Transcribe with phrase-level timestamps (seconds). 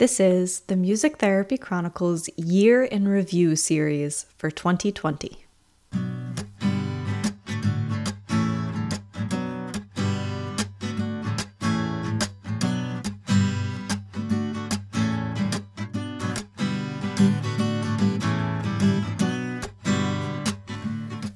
[0.00, 5.44] This is the Music Therapy Chronicles Year in Review series for 2020.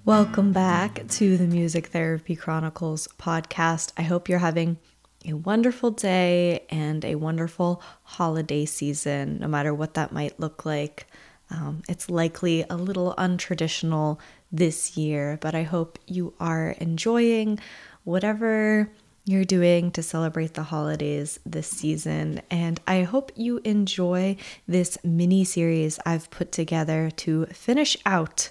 [0.06, 3.92] Welcome back to the Music Therapy Chronicles podcast.
[3.98, 4.78] I hope you're having
[5.25, 11.06] a wonderful day and a wonderful holiday season, no matter what that might look like.
[11.50, 14.19] Um, it's likely a little untraditional
[14.50, 17.59] this year, but I hope you are enjoying
[18.05, 18.91] whatever
[19.24, 22.42] you're doing to celebrate the holidays this season.
[22.50, 24.36] And I hope you enjoy
[24.69, 28.50] this mini series I've put together to finish out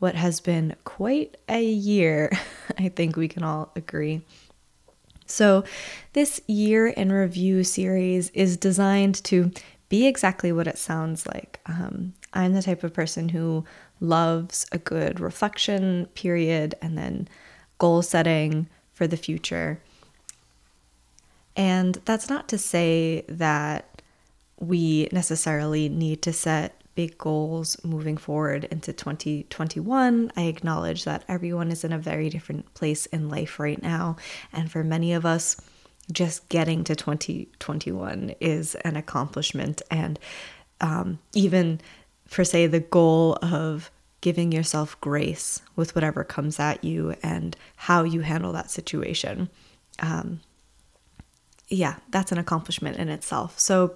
[0.00, 2.30] what has been quite a year.
[2.78, 4.22] I think we can all agree.
[5.30, 5.64] So,
[6.14, 9.52] this year in review series is designed to
[9.88, 11.60] be exactly what it sounds like.
[11.66, 13.64] Um, I'm the type of person who
[14.00, 17.28] loves a good reflection period and then
[17.78, 19.80] goal setting for the future.
[21.56, 24.02] And that's not to say that
[24.60, 30.32] we necessarily need to set big goals moving forward into 2021.
[30.36, 34.16] I acknowledge that everyone is in a very different place in life right now.
[34.52, 35.56] And for many of us,
[36.10, 39.80] just getting to 2021 is an accomplishment.
[39.92, 40.18] And
[40.80, 41.80] um, even
[42.26, 48.02] for, say, the goal of giving yourself grace with whatever comes at you and how
[48.02, 49.48] you handle that situation.
[50.00, 50.40] Um,
[51.68, 53.56] yeah, that's an accomplishment in itself.
[53.56, 53.94] So,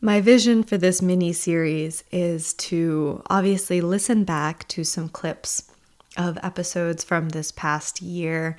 [0.00, 5.70] my vision for this mini series is to obviously listen back to some clips
[6.16, 8.56] of episodes from this past year.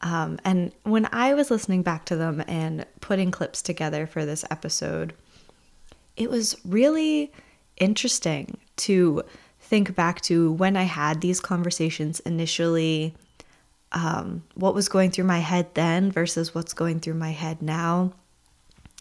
[0.00, 4.44] Um, and when I was listening back to them and putting clips together for this
[4.50, 5.12] episode,
[6.16, 7.32] it was really
[7.76, 9.22] interesting to
[9.60, 13.14] think back to when I had these conversations initially,
[13.92, 18.14] um, what was going through my head then versus what's going through my head now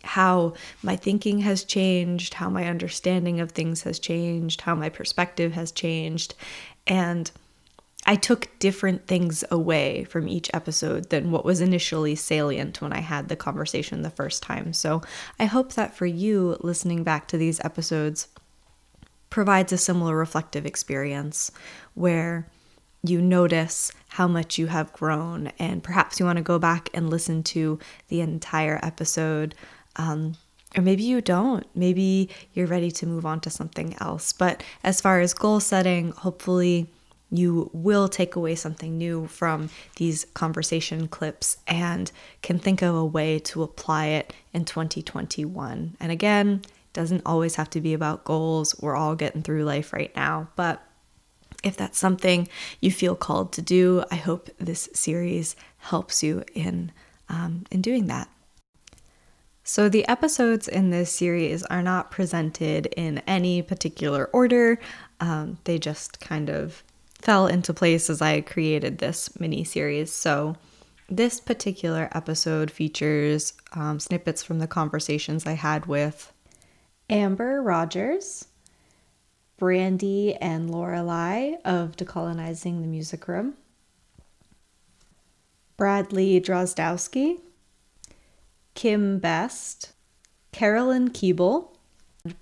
[0.07, 5.53] how my thinking has changed, how my understanding of things has changed, how my perspective
[5.53, 6.33] has changed.
[6.87, 7.29] And
[8.05, 13.01] I took different things away from each episode than what was initially salient when I
[13.01, 14.71] had the conversation the first time.
[14.71, 15.01] So
[15.37, 18.29] I hope that for you, listening back to these episodes
[19.29, 21.51] provides a similar reflective experience
[21.95, 22.47] where
[23.03, 27.09] you notice how much you have grown, and perhaps you want to go back and
[27.09, 29.53] listen to the entire episode
[29.97, 30.35] um,
[30.75, 31.65] or maybe you don't.
[31.75, 34.33] Maybe you're ready to move on to something else.
[34.33, 36.87] But as far as goal setting, hopefully
[37.29, 43.05] you will take away something new from these conversation clips and can think of a
[43.05, 45.97] way to apply it in 2021.
[45.99, 46.61] And again,
[46.93, 48.75] doesn't always have to be about goals.
[48.81, 50.81] We're all getting through life right now, but
[51.63, 52.47] if that's something
[52.79, 56.91] you feel called to do, I hope this series helps you in
[57.29, 58.29] um, in doing that.
[59.69, 64.79] So, the episodes in this series are not presented in any particular order,
[65.19, 66.85] um, they just kind of
[67.19, 70.09] fell into place as I created this mini series.
[70.09, 70.55] So,
[71.09, 76.31] this particular episode features um, snippets from the conversations I had with
[77.09, 78.47] Amber Rogers,
[79.57, 83.55] Brandy and Lorelei of Decolonizing the Music Room,
[85.75, 87.41] Bradley Drozdowski
[88.77, 89.93] Kim Best,
[90.51, 91.69] Carolyn Keeble,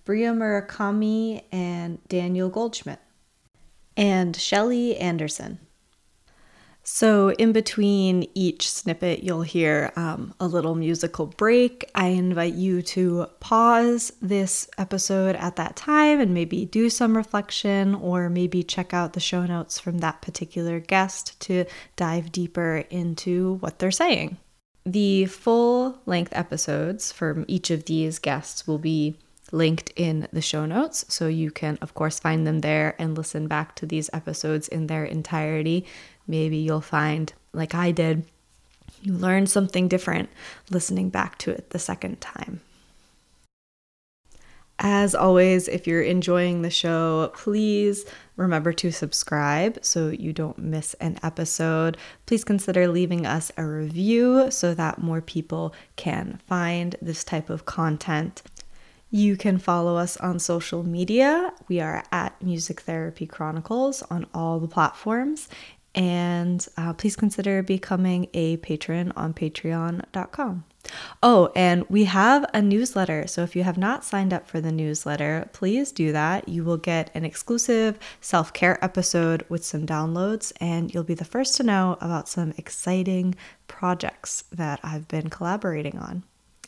[0.03, 2.99] Bria Murakami, and Daniel Goldschmidt,
[3.95, 5.59] and Shelley Anderson.
[6.83, 11.89] So, in between each snippet, you'll hear um, a little musical break.
[11.95, 17.95] I invite you to pause this episode at that time and maybe do some reflection
[17.95, 21.63] or maybe check out the show notes from that particular guest to
[21.95, 24.37] dive deeper into what they're saying.
[24.85, 29.15] The full length episodes from each of these guests will be
[29.51, 31.05] linked in the show notes.
[31.09, 34.87] So you can, of course, find them there and listen back to these episodes in
[34.87, 35.85] their entirety.
[36.27, 38.25] Maybe you'll find, like I did,
[39.01, 40.29] you learn something different
[40.69, 42.61] listening back to it the second time.
[44.77, 48.05] As always, if you're enjoying the show, please
[48.35, 51.97] remember to subscribe so you don't miss an episode.
[52.25, 57.65] Please consider leaving us a review so that more people can find this type of
[57.65, 58.41] content.
[59.11, 61.53] You can follow us on social media.
[61.67, 65.47] We are at Music Therapy Chronicles on all the platforms.
[65.93, 70.65] And uh, please consider becoming a patron on patreon.com.
[71.23, 73.27] Oh, and we have a newsletter.
[73.27, 76.47] So if you have not signed up for the newsletter, please do that.
[76.47, 81.25] You will get an exclusive self care episode with some downloads, and you'll be the
[81.25, 83.35] first to know about some exciting
[83.67, 86.23] projects that I've been collaborating on.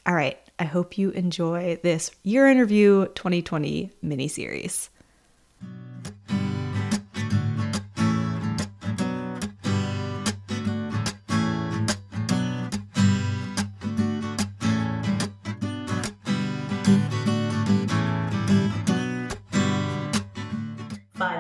[0.06, 4.90] All right, I hope you enjoy this Year in Review 2020 mini series.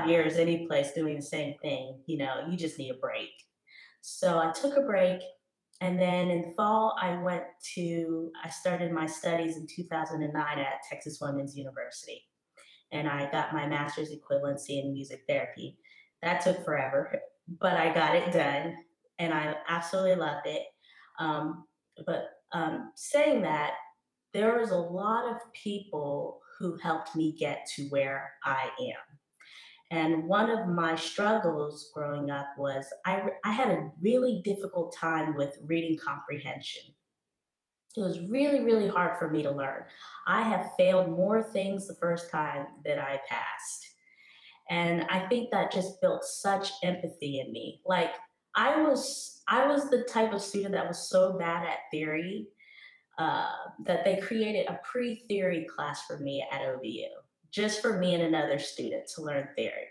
[0.08, 3.30] Years any place doing the same thing, you know, you just need a break.
[4.02, 5.22] So I took a break
[5.82, 7.44] and then in fall I went
[7.76, 12.24] to I started my studies in 2009 at Texas Women's University.
[12.92, 15.78] And I got my master's equivalency in music therapy.
[16.22, 17.20] That took forever,
[17.60, 18.76] but I got it done
[19.20, 20.64] and I absolutely loved it.
[21.20, 21.66] Um,
[22.06, 23.74] but um, saying that,
[24.34, 29.07] there was a lot of people who helped me get to where I am.
[29.90, 35.36] And one of my struggles growing up was I, I had a really difficult time
[35.36, 36.84] with reading comprehension.
[37.96, 39.84] It was really, really hard for me to learn.
[40.28, 43.88] I have failed more things the first time than I passed.
[44.70, 47.82] And I think that just built such empathy in me.
[47.86, 48.12] Like
[48.56, 52.48] I was I was the type of student that was so bad at theory
[53.18, 53.50] uh,
[53.86, 57.08] that they created a pre-theory class for me at OVU
[57.52, 59.88] just for me and another student to learn theory.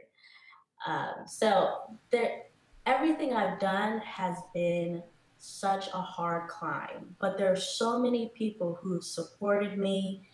[0.87, 2.43] Um, so there,
[2.85, 5.03] everything I've done has been
[5.39, 10.29] such a hard climb, but there are so many people who supported me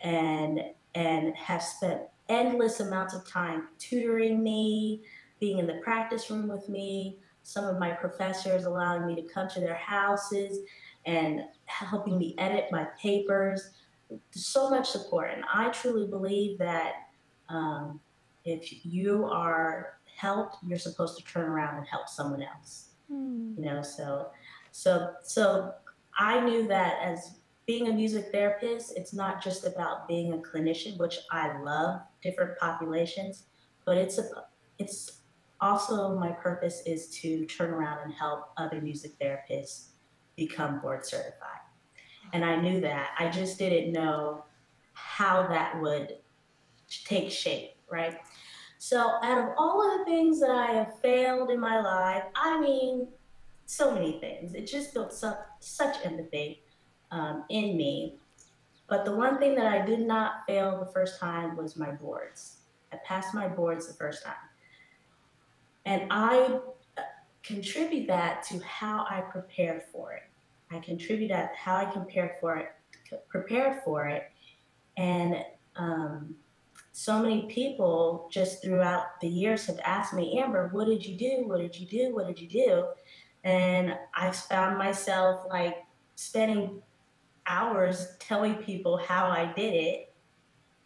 [0.00, 0.60] and
[0.94, 5.02] and have spent endless amounts of time tutoring me,
[5.40, 9.48] being in the practice room with me, some of my professors allowing me to come
[9.48, 10.58] to their houses
[11.06, 13.70] and helping me edit my papers
[14.32, 15.30] so much support.
[15.34, 16.94] And I truly believe that
[17.48, 18.00] um,
[18.44, 22.90] if you are helped, you're supposed to turn around and help someone else.
[23.10, 23.58] Mm.
[23.58, 24.28] You know, so
[24.70, 25.74] so so
[26.18, 30.98] I knew that as being a music therapist, it's not just about being a clinician,
[30.98, 33.44] which I love different populations,
[33.84, 34.24] but it's a
[34.78, 35.20] it's
[35.60, 39.88] also my purpose is to turn around and help other music therapists
[40.36, 41.61] become board certified.
[42.32, 43.10] And I knew that.
[43.18, 44.44] I just didn't know
[44.94, 46.16] how that would
[47.04, 48.18] take shape, right?
[48.78, 52.58] So, out of all of the things that I have failed in my life, I
[52.58, 53.08] mean,
[53.66, 54.54] so many things.
[54.54, 56.62] It just built such, such empathy
[57.10, 58.16] um, in me.
[58.88, 62.56] But the one thing that I did not fail the first time was my boards.
[62.92, 64.34] I passed my boards the first time.
[65.86, 66.58] And I
[66.98, 67.02] uh,
[67.42, 70.24] contribute that to how I prepared for it.
[70.72, 72.72] I contribute at how I prepared for it,
[73.28, 74.30] prepared for it,
[74.96, 75.36] and
[75.76, 76.34] um,
[76.92, 81.44] so many people just throughout the years have asked me, Amber, what did you do?
[81.46, 82.14] What did you do?
[82.14, 82.86] What did you do?
[83.44, 85.78] And I found myself like
[86.16, 86.82] spending
[87.46, 90.14] hours telling people how I did it.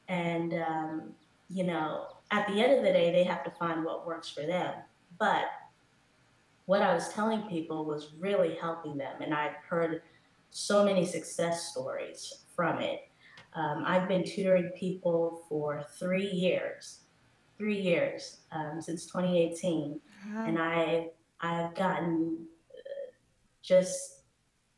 [0.08, 1.02] And, um,
[1.48, 4.46] you know, at the end of the day, they have to find what works for
[4.46, 4.74] them.
[5.18, 5.44] But
[6.66, 9.22] what I was telling people was really helping them.
[9.22, 10.02] And I've heard
[10.50, 13.08] so many success stories from it.
[13.54, 17.00] Um, I've been tutoring people for three years,
[17.56, 20.40] three years um, since 2018, uh-huh.
[20.40, 21.08] and I
[21.40, 23.10] I've gotten uh,
[23.62, 24.24] just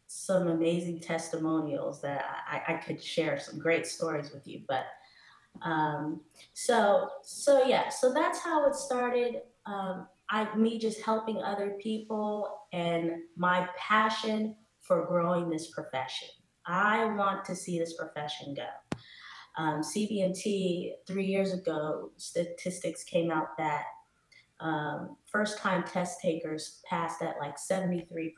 [0.06, 4.62] some amazing testimonials that I, I, could share some great stories with you.
[4.66, 4.86] But
[5.62, 6.20] um,
[6.54, 9.42] so so yeah, so that's how it started.
[10.30, 16.28] I me just helping other people and my passion for growing this profession.
[16.66, 18.66] I want to see this profession go.
[19.56, 23.84] Um, three years ago, statistics came out that
[24.60, 28.34] um, first time test takers passed at like 73%.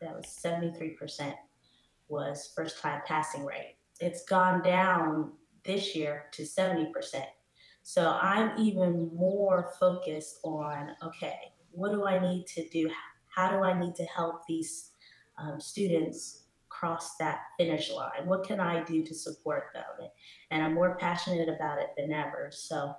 [0.00, 1.34] That was 73%
[2.08, 3.76] was first time passing rate.
[4.00, 5.32] It's gone down
[5.64, 6.92] this year to 70%.
[7.86, 11.36] So I'm even more focused on okay,
[11.70, 12.90] what do I need to do?
[13.28, 14.92] How do I need to help these
[15.38, 18.24] um, students cross that finish line?
[18.24, 20.08] What can I do to support them?
[20.50, 22.48] And I'm more passionate about it than ever.
[22.52, 22.94] So,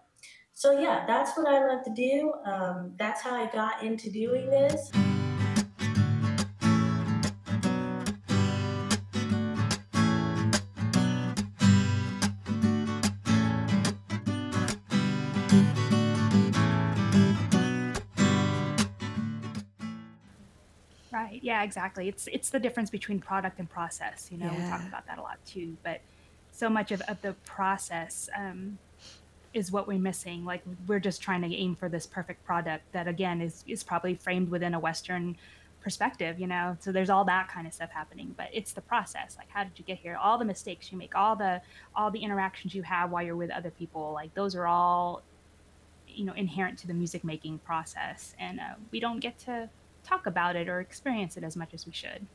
[0.54, 2.34] so yeah, that's what I love to do.
[2.46, 4.92] Um, that's how I got into doing this.
[21.36, 21.44] Right.
[21.44, 22.08] Yeah, exactly.
[22.08, 24.30] It's it's the difference between product and process.
[24.32, 25.76] You know, we talk about that a lot too.
[25.84, 26.02] But
[26.52, 28.78] so much of, of the process um,
[29.54, 30.46] is what we're missing.
[30.46, 34.16] Like we're just trying to aim for this perfect product that again is is probably
[34.16, 35.36] framed within a Western
[35.82, 36.78] perspective, you know.
[36.80, 38.34] So there's all that kind of stuff happening.
[38.38, 39.36] But it's the process.
[39.38, 40.16] Like how did you get here?
[40.16, 41.62] All the mistakes you make, all the
[41.96, 45.22] all the interactions you have while you're with other people, like those are all
[46.08, 49.70] you know inherent to the music making process and uh, we don't get to
[50.06, 52.26] talk about it or experience it as much as we should.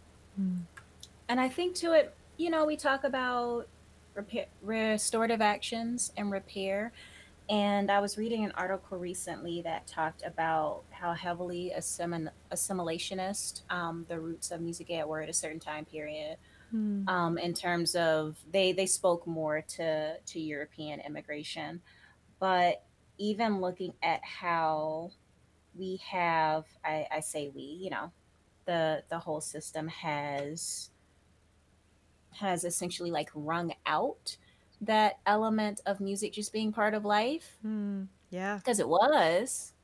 [1.28, 3.68] And I think to it, you know, we talk about
[4.14, 6.92] repair, restorative actions and repair.
[7.48, 14.06] And I was reading an article recently that talked about how heavily assimil- assimilationist um,
[14.08, 16.36] the roots of music ed were at a certain time period.
[16.74, 17.08] Mm.
[17.08, 21.80] Um, in terms of they they spoke more to to European immigration,
[22.38, 22.84] but
[23.18, 25.10] even looking at how
[25.80, 28.12] we have, I, I say we, you know,
[28.66, 30.90] the the whole system has
[32.32, 34.36] has essentially like wrung out
[34.80, 38.08] that element of music just being part of life Mm.
[38.30, 38.60] Yeah.
[38.62, 39.74] because it was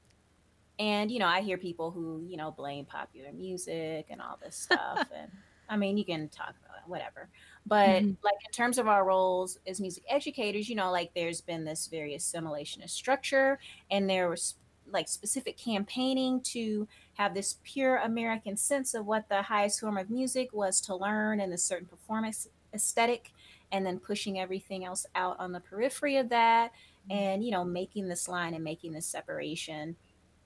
[0.79, 4.57] and you know i hear people who you know blame popular music and all this
[4.59, 5.33] stuff and
[5.69, 7.31] i mean you can talk about it, whatever
[7.67, 8.17] but Mhm.
[8.23, 11.89] like in terms of our roles as music educators you know like there's been this
[11.89, 13.59] very assimilationist structure
[13.91, 14.57] and there was
[14.91, 20.11] like specific campaigning to have this pure american sense of what the highest form of
[20.11, 23.33] music was to learn and a certain performance aesthetic
[23.73, 26.71] and then pushing everything else out on the periphery of that
[27.11, 27.19] mm-hmm.
[27.19, 29.97] and you know making this line and making this separation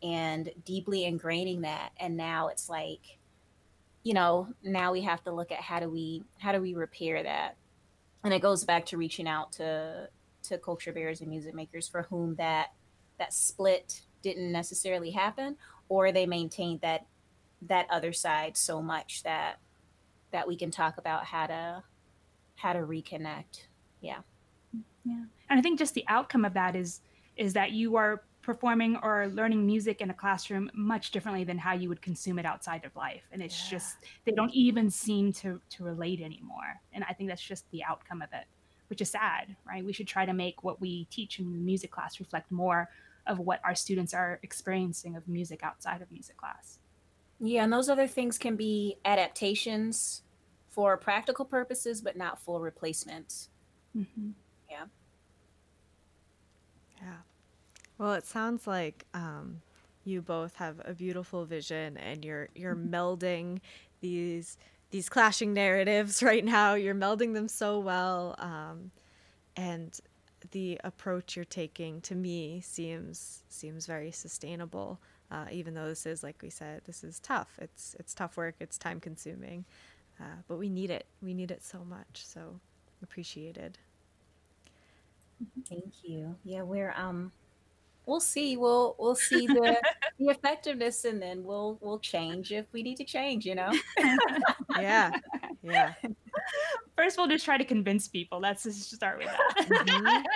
[0.02, 1.90] and deeply ingraining that.
[1.98, 3.18] And now it's like
[4.02, 7.22] you know now we have to look at how do we how do we repair
[7.22, 7.56] that?
[8.24, 10.08] And it goes back to reaching out to
[10.44, 12.68] to culture bearers and music makers for whom that
[13.18, 15.56] that split didn't necessarily happen
[15.88, 17.06] or they maintained that
[17.62, 19.58] that other side so much that
[20.30, 21.82] that we can talk about how to
[22.56, 23.66] how to reconnect.
[24.00, 24.20] Yeah.
[25.04, 25.24] Yeah.
[25.48, 27.00] And i think just the outcome of that is
[27.36, 31.72] is that you are performing or learning music in a classroom much differently than how
[31.74, 33.22] you would consume it outside of life.
[33.32, 33.70] And it's Yeah.
[33.78, 36.80] just they don't even seem to to relate anymore.
[36.92, 38.46] And i think that's just the outcome of it
[38.88, 39.84] which is sad right?
[39.84, 42.88] We should try to make what we teach in the music class reflect more
[43.30, 46.80] of what our students are experiencing of music outside of music class
[47.40, 50.22] Yeah, and those other things can be adaptations
[50.68, 53.48] for practical purposes, but not full replacements.
[53.94, 54.30] hmm
[54.70, 54.86] Yeah.
[57.98, 59.62] Well, it sounds like um,
[60.04, 63.60] you both have a beautiful vision, and you're you're melding
[64.00, 64.58] these
[64.90, 66.74] these clashing narratives right now.
[66.74, 68.92] You're melding them so well, um,
[69.56, 69.98] and
[70.52, 75.00] the approach you're taking to me seems seems very sustainable.
[75.30, 77.58] Uh, even though this is, like we said, this is tough.
[77.60, 78.56] It's it's tough work.
[78.60, 79.64] It's time consuming,
[80.20, 81.06] uh, but we need it.
[81.22, 82.24] We need it so much.
[82.26, 82.60] So
[83.02, 83.78] appreciated.
[85.68, 86.36] Thank you.
[86.44, 87.32] Yeah, we're um
[88.06, 88.56] we'll see.
[88.56, 89.76] We'll we'll see the
[90.18, 93.72] the effectiveness and then we'll we'll change if we need to change, you know.
[94.78, 95.10] Yeah,
[95.62, 95.94] yeah.
[97.00, 100.30] First we'll just try to convince people let's just start with that Mhm.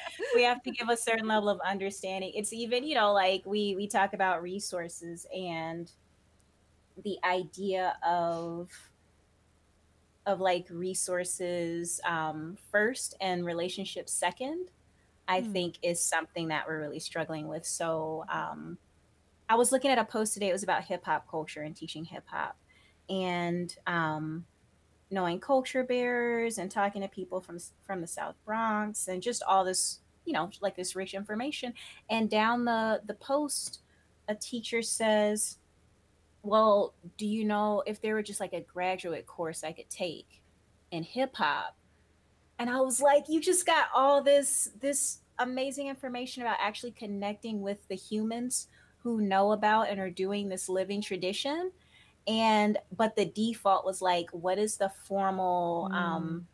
[0.32, 2.32] we have to give a certain level of understanding.
[2.34, 5.90] It's even, you know, like we we talk about resources and
[6.96, 8.70] the idea of
[10.24, 14.70] of like resources um, first and relationships second.
[15.28, 15.56] I Hmm.
[15.56, 17.66] think is something that we're really struggling with.
[17.66, 18.78] So um,
[19.48, 20.50] I was looking at a post today.
[20.50, 22.58] It was about hip hop culture and teaching hip hop,
[23.08, 24.46] and um,
[25.10, 29.64] knowing culture bearers and talking to people from from the South Bronx and just all
[29.64, 31.74] this, you know, like this rich information.
[32.10, 33.80] And down the the post,
[34.28, 35.58] a teacher says,
[36.42, 40.42] "Well, do you know if there were just like a graduate course I could take
[40.90, 41.76] in hip hop?"
[42.58, 47.60] And I was like, "You just got all this this amazing information about actually connecting
[47.60, 48.68] with the humans
[49.02, 51.70] who know about and are doing this living tradition."
[52.26, 55.94] And but the default was like what is the formal Mm.
[55.96, 56.46] um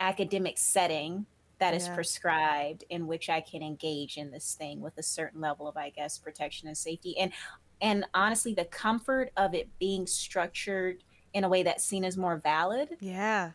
[0.00, 1.26] academic setting
[1.58, 1.94] that is Yeah.
[1.94, 5.90] prescribed in which i can engage in this thing with a certain level of i
[5.90, 7.32] guess protection and safety and
[7.80, 12.36] and honestly the comfort of it being structured in a way that's seen as more
[12.38, 13.52] valid Yeah.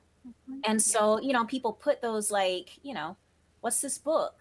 [0.66, 3.16] and so you know people put those like you know
[3.62, 4.36] what's this book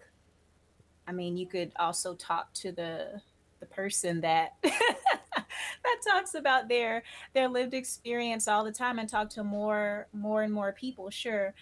[1.07, 3.21] i mean you could also talk to the
[3.63, 7.03] the person that that talks about their
[7.33, 11.53] their lived experience all the time and talk to more more and more people sure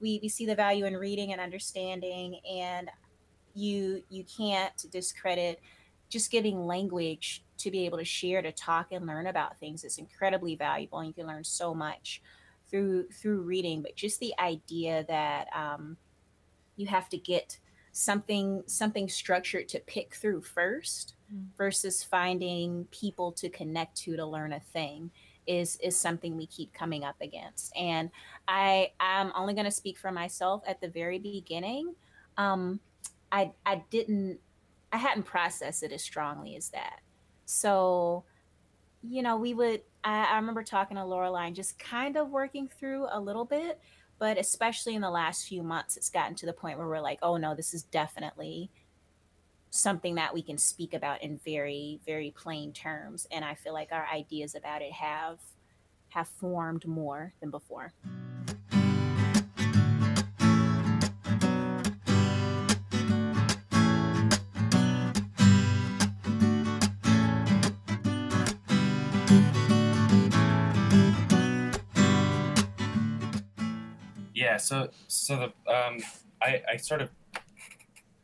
[0.00, 2.90] we we see the value in reading and understanding and
[3.54, 5.60] you you can't discredit
[6.10, 9.98] just giving language to be able to share, to talk and learn about things is
[9.98, 10.98] incredibly valuable.
[10.98, 12.20] And you can learn so much
[12.68, 13.80] through through reading.
[13.80, 15.96] But just the idea that um,
[16.76, 17.58] you have to get
[17.92, 21.44] something something structured to pick through first mm.
[21.56, 25.10] versus finding people to connect to to learn a thing
[25.46, 27.74] is is something we keep coming up against.
[27.76, 28.10] And
[28.46, 31.94] i i'm only going to speak for myself at the very beginning.
[32.36, 32.80] Um
[33.32, 34.38] i i didn't
[34.92, 37.00] i hadn't processed it as strongly as that.
[37.46, 38.24] So
[39.02, 43.06] you know we would i, I remember talking to Lorelei just kind of working through
[43.10, 43.80] a little bit
[44.20, 47.18] but especially in the last few months it's gotten to the point where we're like
[47.22, 48.70] oh no this is definitely
[49.70, 53.26] something that we can speak about in very very plain terms.
[53.32, 55.38] And i feel like our ideas about it have
[56.10, 57.92] have formed more than before
[74.60, 75.98] so so the um
[76.42, 77.10] i i sort of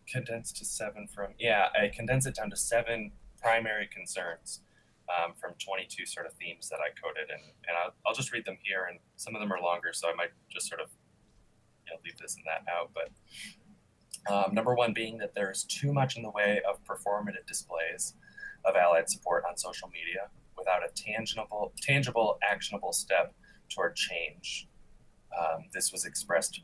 [0.09, 4.61] condensed to seven from yeah i condensed it down to seven primary concerns
[5.07, 8.45] um, from 22 sort of themes that i coded and, and I'll, I'll just read
[8.45, 10.89] them here and some of them are longer so i might just sort of
[11.87, 13.11] you know leave this and that out but
[14.33, 18.15] um, number one being that there is too much in the way of performative displays
[18.65, 20.29] of allied support on social media
[20.59, 23.35] without a tangible tangible actionable step
[23.69, 24.69] toward change
[25.39, 26.61] um, this was expressed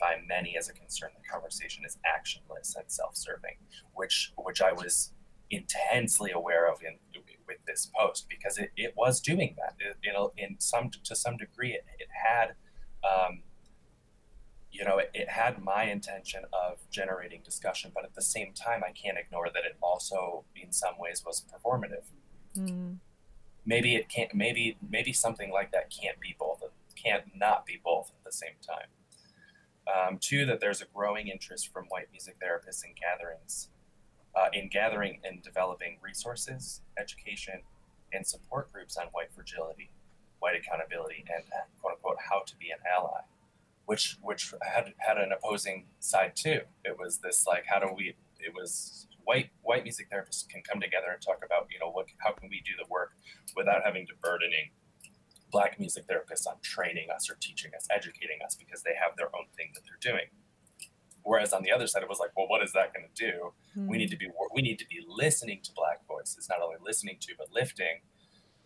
[0.00, 1.10] by many as a concern.
[1.16, 3.56] The conversation is actionless and self-serving,
[3.94, 5.12] which which I was
[5.50, 6.96] intensely aware of in
[7.46, 9.74] with this post because it, it was doing that.
[9.78, 12.54] It, you know, in some to some degree, it, it had.
[13.04, 13.42] Um,
[14.72, 18.82] you know, it, it, had my intention of generating discussion, but at the same time,
[18.86, 22.04] I can't ignore that it also, in some ways, was performative.
[22.56, 22.98] Mm.
[23.66, 24.32] Maybe it can't.
[24.32, 26.59] Maybe maybe something like that can't be both.
[27.02, 28.88] Can't not be both at the same time.
[29.86, 33.68] Um, two, that there's a growing interest from white music therapists in gatherings,
[34.34, 37.62] uh, in gathering and developing resources, education,
[38.12, 39.90] and support groups on white fragility,
[40.38, 43.20] white accountability, and uh, quote unquote how to be an ally,
[43.86, 46.60] which which had had an opposing side too.
[46.84, 48.14] It was this like how do we?
[48.38, 52.06] It was white white music therapists can come together and talk about you know what
[52.18, 53.12] how can we do the work
[53.56, 54.70] without having to burdening
[55.50, 59.34] black music therapists on training us or teaching us, educating us because they have their
[59.34, 60.26] own thing that they're doing.
[61.22, 63.52] Whereas on the other side, it was like, well, what is that going to do?
[63.76, 63.88] Mm-hmm.
[63.88, 67.18] We need to be we need to be listening to black voices, not only listening
[67.20, 68.00] to but lifting,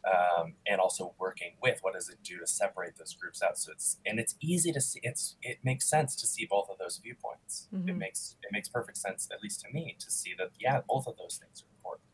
[0.04, 1.78] um, and also working with.
[1.82, 3.58] What does it do to separate those groups out?
[3.58, 5.00] So it's and it's easy to see.
[5.02, 7.68] It's it makes sense to see both of those viewpoints.
[7.74, 7.88] Mm-hmm.
[7.88, 11.06] It makes it makes perfect sense, at least to me, to see that yeah, both
[11.06, 12.08] of those things are important.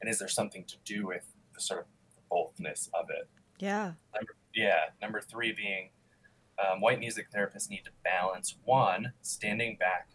[0.00, 1.24] And is there something to do with
[1.54, 1.86] the sort of
[2.30, 3.28] bothness of it?
[3.62, 3.92] Yeah.
[4.12, 4.80] Number, yeah.
[5.00, 5.90] Number three being
[6.58, 10.08] um, white music therapists need to balance one, standing back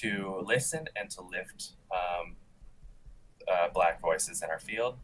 [0.00, 2.36] to listen and to lift um,
[3.46, 4.96] uh, black voices in our field,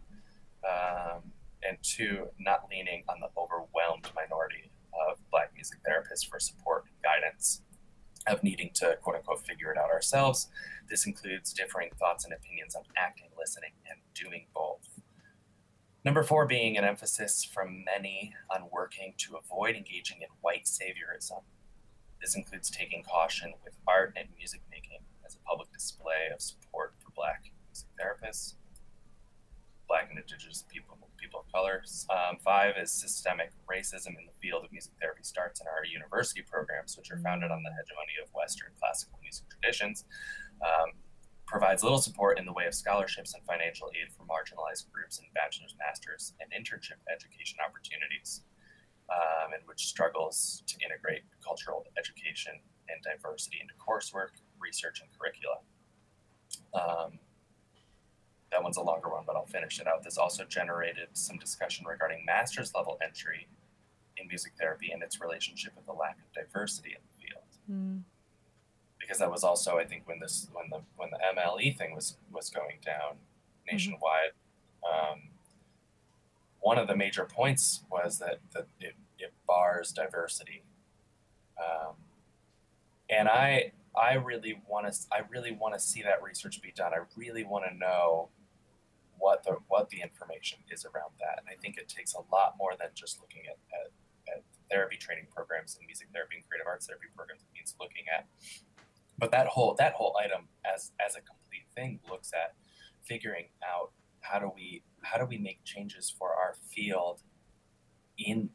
[0.66, 1.20] um,
[1.62, 4.70] and two, not leaning on the overwhelmed minority
[5.10, 7.60] of black music therapists for support and guidance
[8.26, 10.48] of needing to quote unquote figure it out ourselves.
[10.88, 14.87] This includes differing thoughts and opinions on acting, listening, and doing both.
[16.04, 21.42] Number four being an emphasis from many on working to avoid engaging in white saviorism.
[22.20, 26.94] This includes taking caution with art and music making as a public display of support
[26.98, 28.54] for Black music therapists,
[29.88, 31.82] Black and Indigenous people, people of color.
[32.10, 36.42] Um, five is systemic racism in the field of music therapy starts in our university
[36.42, 40.04] programs, which are founded on the hegemony of Western classical music traditions.
[40.62, 40.92] Um,
[41.48, 45.24] provides little support in the way of scholarships and financial aid for marginalized groups in
[45.34, 48.42] bachelor's, master's, and internship education opportunities,
[49.08, 52.52] um, and which struggles to integrate cultural education
[52.90, 55.56] and diversity into coursework, research, and curricula.
[56.76, 57.18] Um,
[58.52, 60.04] that one's a longer one, but I'll finish it out.
[60.04, 63.48] This also generated some discussion regarding master's level entry
[64.18, 67.48] in music therapy and its relationship with the lack of diversity in the field.
[67.70, 68.02] Mm
[69.08, 72.16] because that was also I think when this when the when the MLE thing was
[72.30, 73.74] was going down mm-hmm.
[73.74, 74.32] nationwide.
[74.84, 75.12] Mm-hmm.
[75.12, 75.18] Um,
[76.60, 80.62] one of the major points was that that it, it bars diversity,
[81.58, 81.94] um,
[83.08, 86.92] and I I really want to I really want to see that research be done.
[86.92, 88.28] I really want to know
[89.18, 92.56] what the what the information is around that, and I think it takes a lot
[92.58, 96.66] more than just looking at, at, at therapy training programs and music therapy and creative
[96.66, 97.42] arts therapy programs.
[97.42, 98.26] It means looking at
[99.18, 102.54] but that whole that whole item as as a complete thing looks at
[103.04, 107.22] figuring out how do we how do we make changes for our field
[108.18, 108.50] in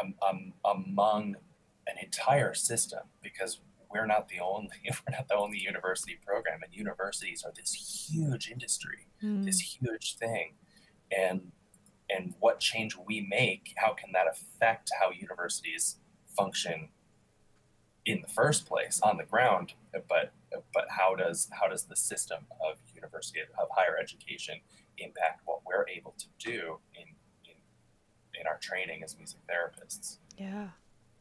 [0.00, 1.36] um, um, among
[1.86, 6.72] an entire system because we're not the only we're not the only university program and
[6.74, 7.72] universities are this
[8.10, 9.44] huge industry Mm.
[9.44, 10.54] this huge thing
[11.10, 11.50] and
[12.08, 15.96] and what change we make how can that affect how universities
[16.36, 16.90] function
[18.08, 19.74] in the first place on the ground
[20.08, 20.32] but
[20.72, 24.54] but how does how does the system of university of higher education
[24.96, 27.06] impact what we're able to do in
[27.44, 27.56] in,
[28.40, 30.68] in our training as music therapists Yeah.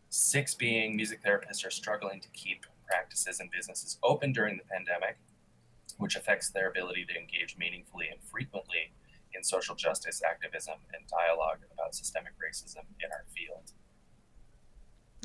[0.09, 5.17] six being music therapists are struggling to keep practices and businesses open during the pandemic
[5.97, 8.83] which affects their ability to engage meaningfully and frequently
[9.35, 13.73] in social justice activism and dialogue about systemic racism in our field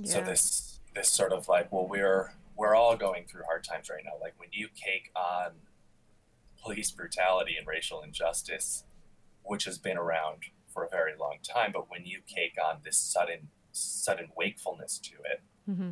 [0.01, 0.13] Yeah.
[0.15, 4.03] so this this sort of like well we're we're all going through hard times right
[4.05, 4.13] now.
[4.21, 5.53] Like when you cake on
[6.63, 8.85] police brutality and racial injustice
[9.43, 10.39] which has been around
[10.73, 15.15] for a very long time but when you cake on this sudden sudden wakefulness to
[15.25, 15.91] it hmm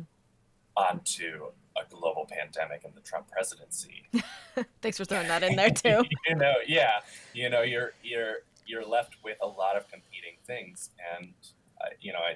[0.77, 4.03] onto a global pandemic and the Trump presidency.
[4.81, 6.03] Thanks for throwing that in there too.
[6.27, 6.99] you know yeah.
[7.33, 10.89] You know you're you're you're left with a lot of competing things.
[11.15, 11.33] And
[11.79, 12.35] uh, you know i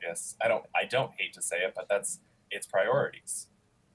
[0.00, 3.48] guess i don't i don't hate to say it but that's it's priorities.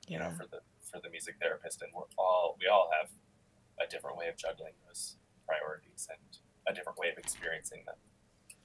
[0.07, 0.59] You know for the
[0.91, 3.09] for the music therapist and we're all we all have
[3.81, 5.15] a different way of juggling those
[5.47, 6.19] priorities and
[6.67, 7.95] a different way of experiencing them.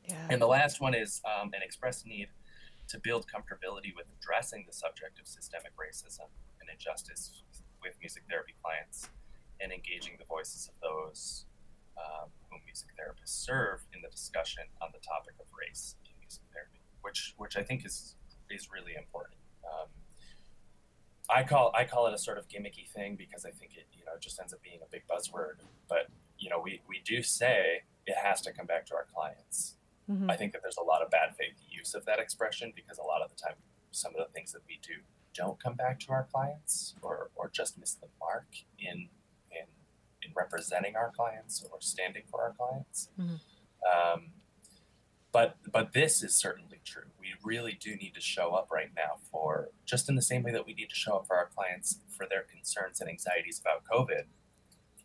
[0.05, 0.27] Yeah.
[0.31, 2.29] and the last one is um, an expressed need
[2.89, 7.43] to build comfortability with addressing the subject of systemic racism and injustice
[7.83, 9.11] with music therapy clients
[9.61, 11.45] and engaging the voices of those
[11.99, 16.43] um, whom music therapists serve in the discussion on the topic of race in music
[16.55, 18.15] therapy, which which I think is
[18.51, 19.37] is really important.
[19.65, 19.89] Um,
[21.31, 24.05] I call I call it a sort of gimmicky thing because I think it you
[24.05, 25.57] know just ends up being a big buzzword.
[25.89, 26.09] But
[26.39, 29.77] you know we we do say it has to come back to our clients.
[30.11, 30.31] Mhm.
[30.31, 33.03] I think that there's a lot of bad faith use of that expression because a
[33.03, 33.57] lot of the time,
[33.91, 34.95] some of the things that we do
[35.35, 38.47] don't come back to our clients or, or just miss the mark
[38.79, 39.11] in,
[39.53, 39.67] in,
[40.23, 43.11] in representing our clients or standing for our clients.
[43.21, 43.39] Mhm.
[43.87, 44.33] Um,
[45.39, 47.05] but, but this is certainly true.
[47.21, 50.51] We really do need to show up right now for just in the same way
[50.51, 53.85] that we need to show up for our clients for their concerns and anxieties about
[53.85, 54.25] COVID.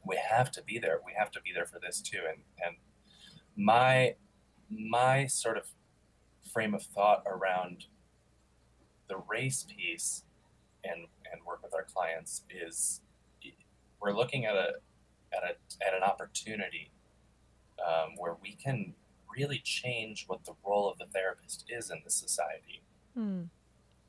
[0.03, 1.01] We have to be there.
[1.05, 2.21] We have to be there for this too.
[2.27, 2.77] And, and
[3.55, 4.15] my
[4.71, 5.65] my sort of
[6.51, 7.85] frame of thought around
[9.07, 10.23] the race piece
[10.83, 13.01] and and work with our clients is
[14.01, 14.73] we're looking at a
[15.31, 16.89] at a at an opportunity
[17.85, 18.95] um, where we can
[19.35, 22.81] really change what the role of the therapist is in this society.
[23.17, 23.49] Mm.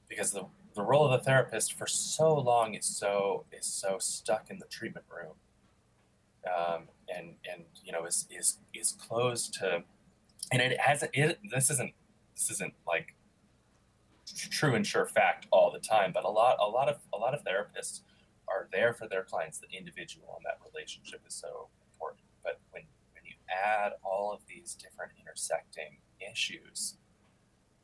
[0.09, 4.49] because the the role of the therapist for so long is so is so stuck
[4.49, 5.35] in the treatment room.
[6.47, 6.85] Um,
[7.15, 9.85] and and you know is is is closed to
[10.53, 11.93] and it hasn't it this isn't
[12.35, 13.15] this isn't like
[14.51, 17.35] true and sure fact all the time but a lot a lot of a lot
[17.35, 18.01] of therapists
[18.49, 19.59] are there for their clients.
[19.59, 22.23] The individual and that relationship is so important.
[22.43, 22.83] But when
[23.55, 26.97] add all of these different intersecting issues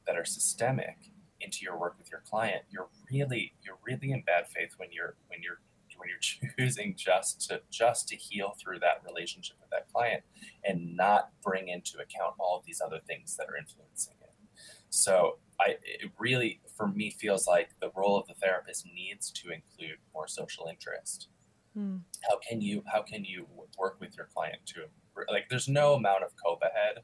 [0.06, 4.46] that are systemic into your work with your client you're really you're really in bad
[4.48, 5.60] faith when you're when you're
[5.96, 10.22] when you're choosing just to just to heal through that relationship with that client
[10.64, 14.32] and not bring into account all of these other things that are influencing it
[14.90, 19.50] so i it really for me feels like the role of the therapist needs to
[19.50, 21.28] include more social interest
[21.78, 22.00] Mm.
[22.28, 23.46] how can you how can you
[23.78, 24.80] work with your client to
[25.30, 27.02] like there's no amount of cope ahead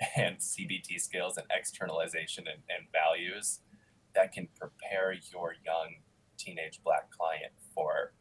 [0.16, 3.60] and cbt skills and externalization and, and values
[4.14, 5.96] that can prepare your young
[6.38, 8.12] teenage black client for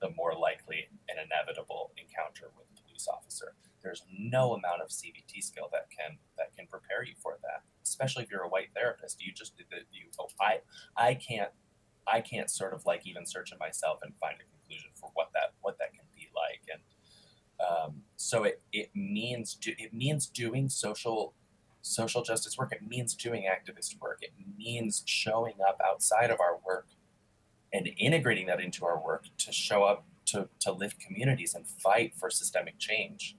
[0.00, 3.52] the more likely and inevitable encounter with a police officer.
[3.82, 8.22] There's no amount of cbt skill that can that can prepare you for that especially
[8.22, 9.20] if you're a white therapist.
[9.20, 10.58] You just you oh, i
[10.96, 11.50] i can't
[12.06, 15.28] i can't sort of like even search in myself and find a conclusion for what
[15.34, 16.80] that what that can be like and
[17.68, 21.34] um, so it, it means do, it means doing social
[21.82, 22.72] social justice work.
[22.72, 24.18] It means doing activist work.
[24.22, 26.88] It means showing up outside of our work
[27.72, 32.14] and integrating that into our work to show up to, to lift communities and fight
[32.16, 33.36] for systemic change.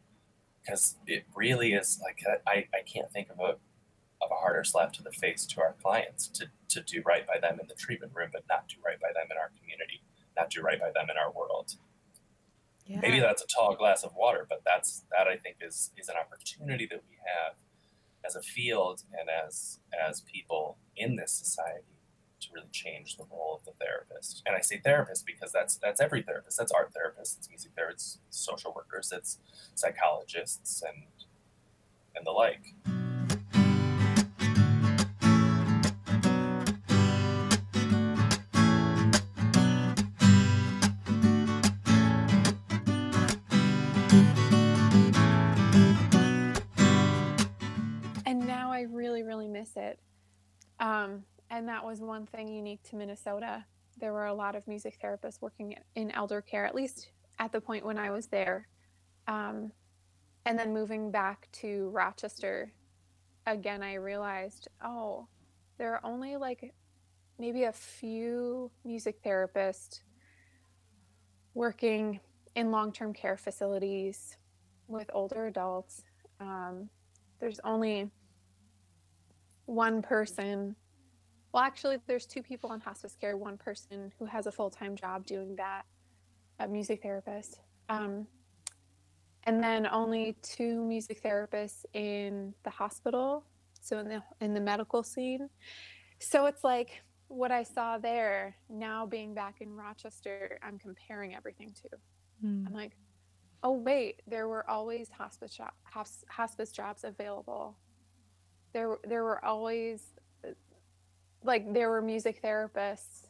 [0.63, 3.55] Because it really is like I, I can't think of a
[4.21, 7.39] of a harder slap to the face to our clients to, to do right by
[7.39, 10.01] them in the treatment room but not do right by them in our community
[10.37, 11.75] not do right by them in our world
[12.91, 12.99] Yeah.
[13.01, 16.15] maybe that's a tall glass of water but that's that i think is is an
[16.19, 17.55] opportunity that we have
[18.25, 21.85] as a field and as as people in this society
[22.41, 24.41] to really change the role of the therapist.
[24.45, 26.57] And I say therapist because that's that's every therapist.
[26.57, 29.37] That's art therapists, it's music therapists, social workers, it's
[29.75, 31.05] psychologists and
[32.15, 32.73] and the like.
[50.81, 53.63] Um, and that was one thing unique to Minnesota.
[53.99, 57.61] There were a lot of music therapists working in elder care, at least at the
[57.61, 58.67] point when I was there.
[59.27, 59.71] Um,
[60.45, 62.73] and then moving back to Rochester,
[63.45, 65.27] again, I realized, oh,
[65.77, 66.73] there are only like
[67.37, 70.01] maybe a few music therapists
[71.53, 72.19] working
[72.55, 74.37] in long term care facilities
[74.87, 76.03] with older adults.
[76.39, 76.89] Um,
[77.39, 78.09] there's only
[79.65, 80.75] one person.
[81.53, 83.35] Well, actually, there's two people on hospice care.
[83.35, 85.83] One person who has a full time job doing that,
[86.59, 87.59] a music therapist.
[87.89, 88.27] Um,
[89.43, 93.43] and then only two music therapists in the hospital,
[93.81, 95.49] so in the in the medical scene.
[96.19, 98.55] So it's like what I saw there.
[98.69, 102.47] Now being back in Rochester, I'm comparing everything to.
[102.47, 102.67] Mm.
[102.67, 102.91] I'm like,
[103.63, 107.77] oh wait, there were always hospice jo- hospice jobs available.
[108.73, 110.01] There there were always
[111.43, 113.27] like there were music therapists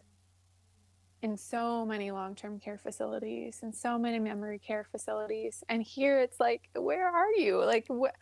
[1.22, 5.64] in so many long-term care facilities and so many memory care facilities.
[5.70, 7.64] And here it's like where are you?
[7.64, 8.16] Like what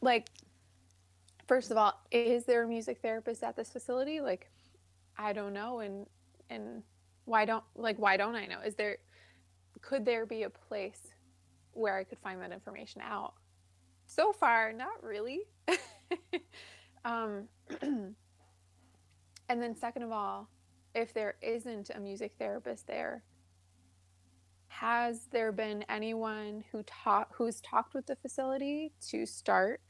[0.00, 0.30] like
[1.48, 4.20] first of all is there a music therapist at this facility?
[4.20, 4.50] Like
[5.18, 5.80] i don't know.
[5.80, 6.06] And
[6.50, 6.82] and
[7.24, 8.60] why don't like why don't i know?
[8.64, 8.98] Is there
[9.80, 11.08] could there be a place
[11.72, 13.34] where i could find that information out?
[14.06, 15.40] So far not really
[17.04, 17.48] um
[17.82, 18.14] and
[19.48, 20.48] then second of all
[20.94, 23.22] if there isn't a music therapist there
[24.70, 29.80] has there been anyone who taught who's talked with the facility to start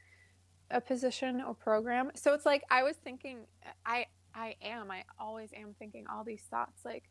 [0.69, 2.11] a position or program?
[2.15, 3.45] So it's like i was thinking
[3.85, 4.05] i
[4.35, 7.09] i am i always am thinking all these thoughts like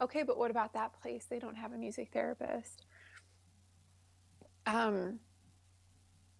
[0.00, 1.26] okay but what about that place?
[1.28, 2.84] They don't have a music therapist.
[4.66, 5.20] Um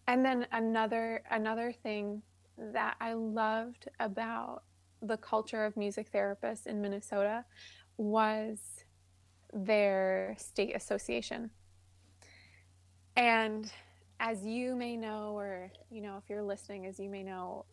[0.06, 2.22] and then another another thing
[2.58, 4.62] that i loved about
[5.02, 7.44] the culture of music therapists in minnesota
[7.96, 8.84] was
[9.52, 11.50] their state association.
[13.16, 13.70] And
[14.20, 17.66] as you may know or you know if you're listening as you may know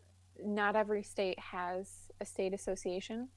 [0.44, 3.30] not every state has a state association.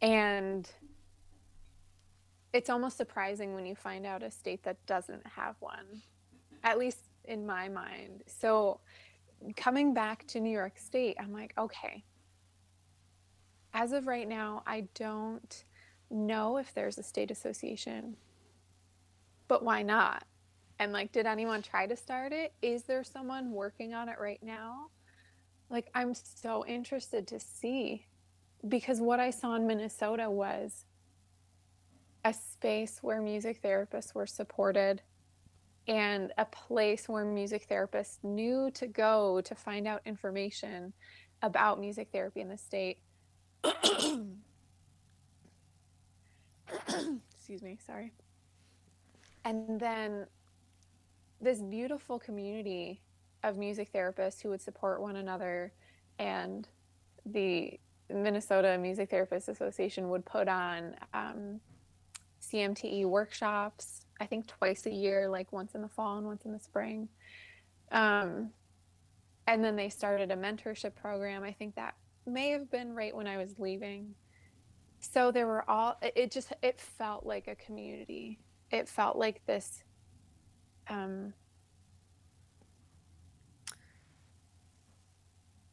[0.00, 0.68] And
[2.52, 6.02] it's almost surprising when you find out a state that doesn't have one.
[6.64, 8.24] At least in my mind.
[8.26, 8.80] So
[9.56, 12.04] coming back to new york state i'm like okay.
[13.72, 15.64] As of right now i don't
[16.10, 18.16] know if there's a state association
[19.48, 20.24] but why not?
[20.78, 22.52] And like did anyone try to start it?
[22.62, 24.88] Is there someone working on it right now?
[25.70, 28.06] Like i'm so interested to see
[28.68, 30.84] because what i saw in minnesota was
[32.24, 35.00] a space where music therapists were supported
[35.88, 40.92] and a place where music therapists knew to go to find out information
[41.42, 42.98] about music therapy in the state.
[47.34, 48.12] Excuse me sorry.
[49.44, 50.26] And then
[51.40, 53.00] this beautiful community
[53.42, 55.72] of music therapists who would support one another
[56.18, 56.68] and
[57.24, 57.80] the
[58.12, 61.60] minnesota music therapists association would put on um,
[62.42, 66.52] cmte workshops i think twice a year like once in the fall and once in
[66.52, 67.08] the spring.
[67.90, 68.50] Um,
[69.46, 71.42] and then they started a mentorship program.
[71.42, 71.94] I think that
[72.26, 74.14] may have been right when i was leaving.
[75.00, 78.38] So there were all it just it felt like a community.
[78.70, 79.82] It felt like this
[80.88, 81.32] um,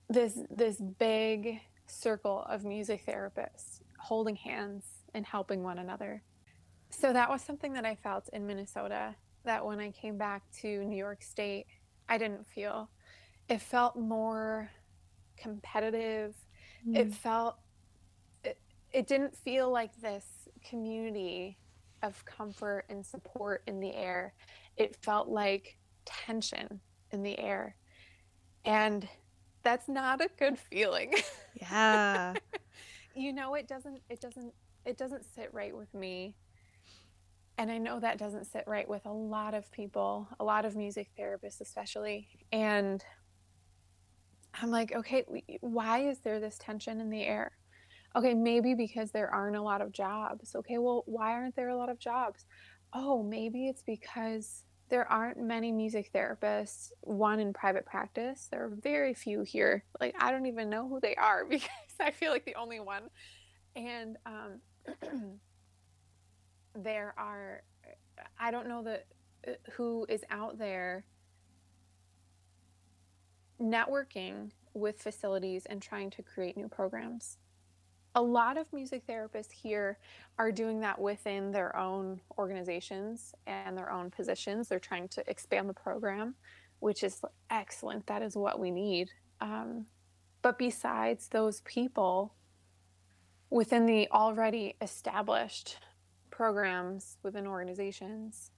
[0.09, 6.21] this this big circle of music therapists holding hands and helping one another
[6.89, 10.83] so that was something that i felt in minnesota that when i came back to
[10.85, 11.65] new york state
[12.09, 12.89] i didn't feel.
[13.49, 14.69] It felt more
[15.37, 16.35] competitive.
[16.87, 16.95] Mm.
[16.97, 17.57] it felt
[18.43, 18.59] it,
[18.91, 20.25] it didn't feel like this
[20.63, 21.57] community
[22.03, 24.33] of comfort and support in the air.
[24.77, 26.79] It felt like tension
[27.11, 27.75] in the air.
[28.63, 29.07] And
[29.63, 31.13] that's not a good feeling.
[31.55, 32.33] Yeah.
[33.15, 34.53] You know it doesn't it doesn't
[34.85, 36.35] it doesn't sit right with me
[37.57, 40.75] and i know that doesn't sit right with a lot of people a lot of
[40.75, 43.03] music therapists especially and
[44.61, 45.23] i'm like okay
[45.61, 47.51] why is there this tension in the air
[48.17, 50.55] okay, maybe because there aren't a lot of jobs.
[50.55, 52.45] Okay, well, why aren't there a lot of jobs?
[52.93, 58.47] Oh, maybe it's because there aren't many music therapists, one in private practice.
[58.49, 59.83] There are very few here.
[59.99, 63.03] Like, I don't even know who they are because I feel like the only one.
[63.75, 64.61] And um,
[66.83, 67.63] there are,
[68.39, 69.05] I don't know that
[69.47, 71.05] uh, who is out there
[73.61, 77.37] networking with facilities and trying to create new programs
[78.17, 79.99] a lot of music therapists here
[80.39, 84.67] are doing that within their own organizations and their own positions.
[84.67, 86.33] They're trying to expand the program,
[86.79, 88.07] which is excellent.
[88.07, 89.11] That is what we need.
[89.39, 89.85] Um,
[90.41, 92.33] but besides those people
[93.51, 95.77] within the already established
[96.37, 98.51] programs within organizations,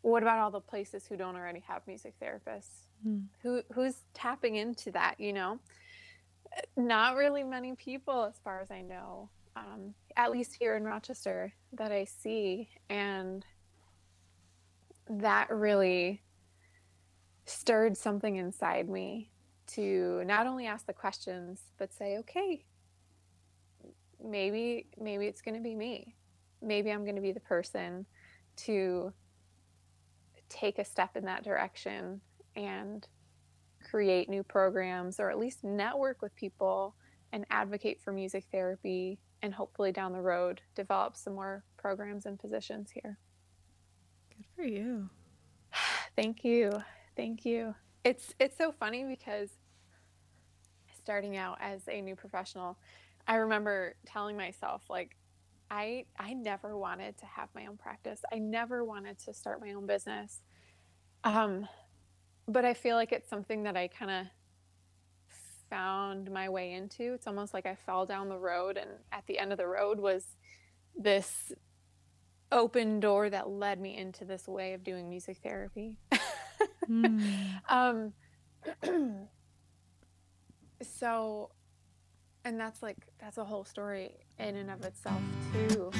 [0.00, 2.86] what about all the places who don't already have music therapists?
[3.06, 3.26] Mm.
[3.42, 5.60] Who who's tapping into that, you know?
[6.76, 11.52] not really many people, as far as I know, um, at least here in Rochester,
[11.72, 12.68] that I see.
[12.88, 13.44] And
[15.08, 16.22] that really
[17.46, 19.30] stirred something inside me
[19.68, 22.64] to not only ask the questions, but say, okay,
[24.22, 26.14] maybe, maybe it's going to be me.
[26.62, 28.06] Maybe I'm going to be the person
[28.56, 29.12] to
[30.48, 32.20] take a step in that direction
[32.56, 33.06] and
[33.88, 36.94] create new programs or at least network with people
[37.32, 42.38] and advocate for music therapy and hopefully down the road develop some more programs and
[42.38, 43.18] positions here.
[44.36, 45.08] Good for you.
[46.16, 46.82] Thank you.
[47.16, 47.74] Thank you.
[48.04, 49.50] It's it's so funny because
[51.02, 52.78] starting out as a new professional,
[53.26, 55.16] I remember telling myself like
[55.72, 58.20] I I never wanted to have my own practice.
[58.32, 60.42] I never wanted to start my own business.
[61.24, 61.66] Um
[62.46, 64.26] but I feel like it's something that I kind of
[65.70, 67.14] found my way into.
[67.14, 69.98] It's almost like I fell down the road, and at the end of the road
[69.98, 70.26] was
[70.94, 71.52] this
[72.50, 75.96] open door that led me into this way of doing music therapy.
[76.86, 77.22] mm.
[77.70, 78.12] um,
[80.82, 81.50] so,
[82.44, 85.20] and that's like, that's a whole story in and of itself,
[85.52, 85.90] too.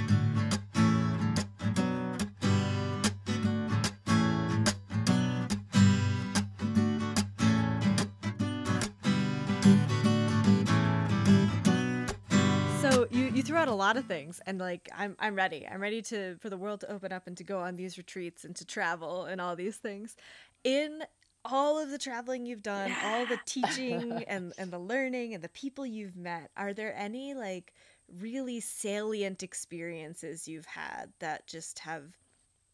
[12.81, 15.67] So you, you threw out a lot of things and like I'm I'm ready.
[15.67, 18.45] I'm ready to for the world to open up and to go on these retreats
[18.45, 20.17] and to travel and all these things.
[20.65, 21.05] In
[21.45, 23.01] all of the traveling you've done, yeah.
[23.05, 27.35] all the teaching and and the learning and the people you've met, are there any
[27.35, 27.73] like
[28.21, 32.05] really salient experiences you've had that just have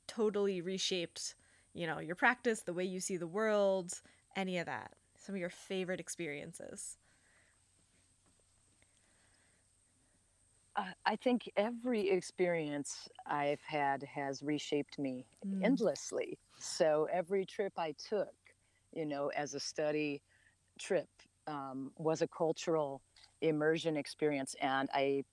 [0.06, 1.34] totally reshaped,
[1.74, 4.00] you know, your practice, the way you see the world,
[4.36, 4.92] any of that?
[5.16, 6.96] Some of your favorite experiences?
[11.04, 15.64] I think every experience I've had has reshaped me mm.
[15.64, 16.38] endlessly.
[16.58, 18.32] So every trip I took,
[18.92, 20.22] you know, as a study
[20.78, 21.08] trip,
[21.46, 23.02] um, was a cultural
[23.40, 25.24] immersion experience, and I,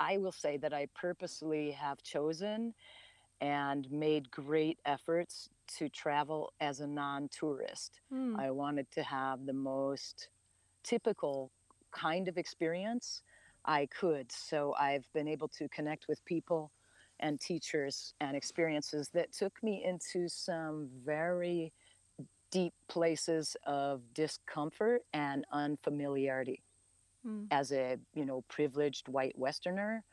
[0.00, 2.74] I will say that I purposely have chosen
[3.40, 8.00] and made great efforts to travel as a non-tourist.
[8.12, 8.38] Mm.
[8.38, 10.28] I wanted to have the most
[10.82, 11.50] typical
[11.92, 13.22] kind of experience
[13.64, 14.32] I could.
[14.32, 16.72] So I've been able to connect with people
[17.20, 21.72] and teachers and experiences that took me into some very
[22.50, 26.62] deep places of discomfort and unfamiliarity.
[27.26, 27.46] Mm.
[27.50, 30.04] As a, you know, privileged white westerner,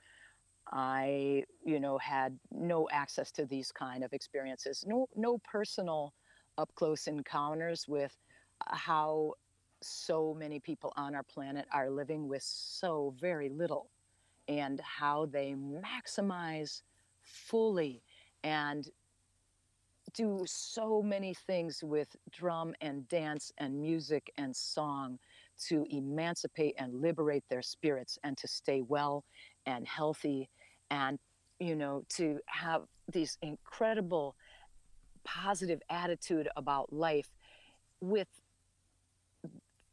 [0.72, 4.84] I, you know, had no access to these kind of experiences.
[4.88, 6.14] No no personal
[6.58, 8.18] up close encounters with
[8.66, 9.34] how
[9.82, 13.90] so many people on our planet are living with so very little
[14.48, 16.82] and how they maximize
[17.22, 18.02] fully
[18.44, 18.90] and
[20.14, 25.20] do so many things with drum and dance and music and song
[25.68, 29.24] to emancipate and liberate their spirits and to stay well
[29.66, 30.50] and healthy
[30.92, 31.18] and
[31.60, 34.36] you know to have these incredible
[35.24, 37.30] positive attitude about life
[38.02, 38.28] with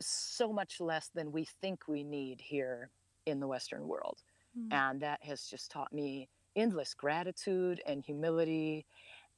[0.01, 2.91] so much less than we think we need here
[3.27, 4.23] in the Western world.
[4.59, 4.73] Mm.
[4.73, 8.85] And that has just taught me endless gratitude and humility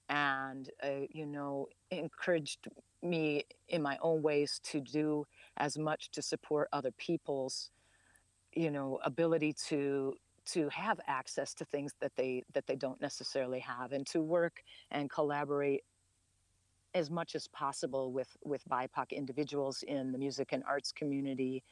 [0.09, 2.69] and, uh, you know, encouraged
[3.03, 5.27] me in my own ways to do
[5.57, 7.71] as much to support other people's,
[8.53, 10.15] you know, ability to
[10.47, 14.63] to have access to things that they that they don't necessarily have and to work
[14.91, 15.85] and collaborate
[16.95, 21.65] as much as possible with with BIPOC individuals in the music and arts community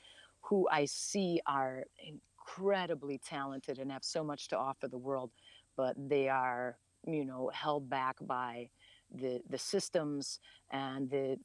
[0.43, 5.31] who I see are incredibly talented and have so much to offer the world,
[5.77, 8.69] but they are, you know, held back by
[9.15, 10.39] the the systems
[10.71, 11.37] and the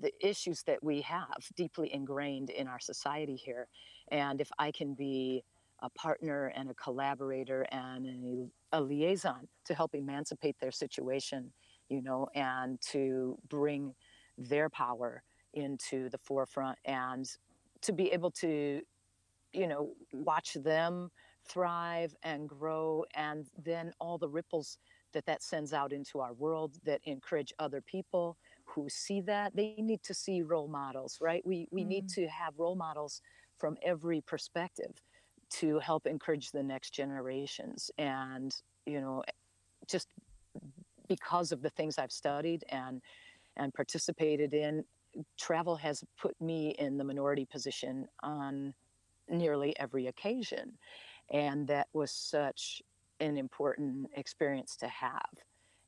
[0.00, 3.68] the issues that we have deeply ingrained in our society here.
[4.10, 5.44] And if I can be
[5.82, 11.52] a partner and a collaborator and a, a liaison to help emancipate their situation,
[11.88, 13.94] you know, and to bring
[14.38, 15.22] their power
[15.54, 17.28] into the forefront and
[17.82, 18.80] to be able to,
[19.52, 21.10] you know, watch them
[21.46, 24.78] thrive and grow and then all the ripples
[25.12, 29.74] that that sends out into our world that encourage other people who see that they
[29.78, 31.42] need to see role models right?
[31.46, 31.88] We we mm.
[31.88, 33.20] need to have role models
[33.58, 35.00] from every perspective
[35.50, 37.90] to help encourage the next generations.
[37.98, 38.54] And
[38.86, 39.22] you know
[39.88, 40.08] just
[41.08, 43.02] because of the things i've studied and
[43.56, 44.84] and participated in
[45.38, 48.74] travel has put me in the minority position on
[49.28, 50.72] nearly every occasion.
[51.30, 52.82] And that was such
[53.22, 55.30] an important experience to have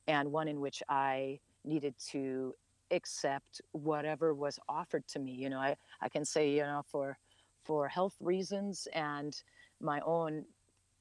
[0.07, 2.53] and one in which i needed to
[2.91, 7.17] accept whatever was offered to me you know i i can say you know for
[7.63, 9.41] for health reasons and
[9.81, 10.45] my own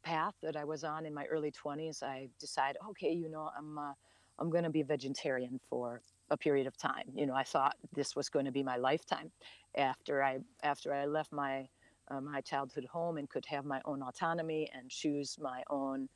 [0.03, 3.79] path that i was on in my early 20s i decided okay you know i'm
[3.79, 3.93] uh,
[4.39, 7.05] i'm going to be vegetarian for a period of time.
[7.15, 9.31] You know i thought this was going to be my lifetime
[9.77, 11.69] after i after i left my
[12.09, 16.09] uh, my childhood home and could have my own autonomy and choose my own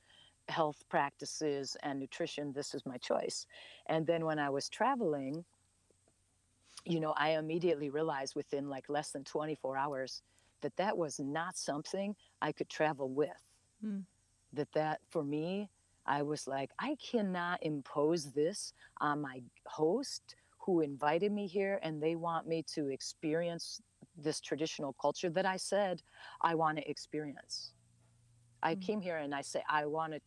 [0.48, 3.46] health practices and nutrition this is my choice
[3.86, 5.44] and then when i was traveling
[6.84, 10.22] you know i immediately realized within like less than 24 hours
[10.62, 13.42] that that was not something i could travel with
[13.84, 14.02] mm.
[14.52, 15.68] that that for me
[16.06, 22.02] i was like i cannot impose this on my host who invited me here and
[22.02, 23.80] they want me to experience
[24.16, 26.02] this traditional culture that i said
[26.40, 27.72] i want to experience
[28.62, 28.82] i mm.
[28.82, 30.20] came here and i say i want to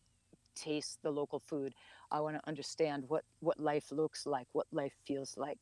[0.54, 1.74] taste the local food
[2.10, 5.58] i want to understand what what life looks like what life feels like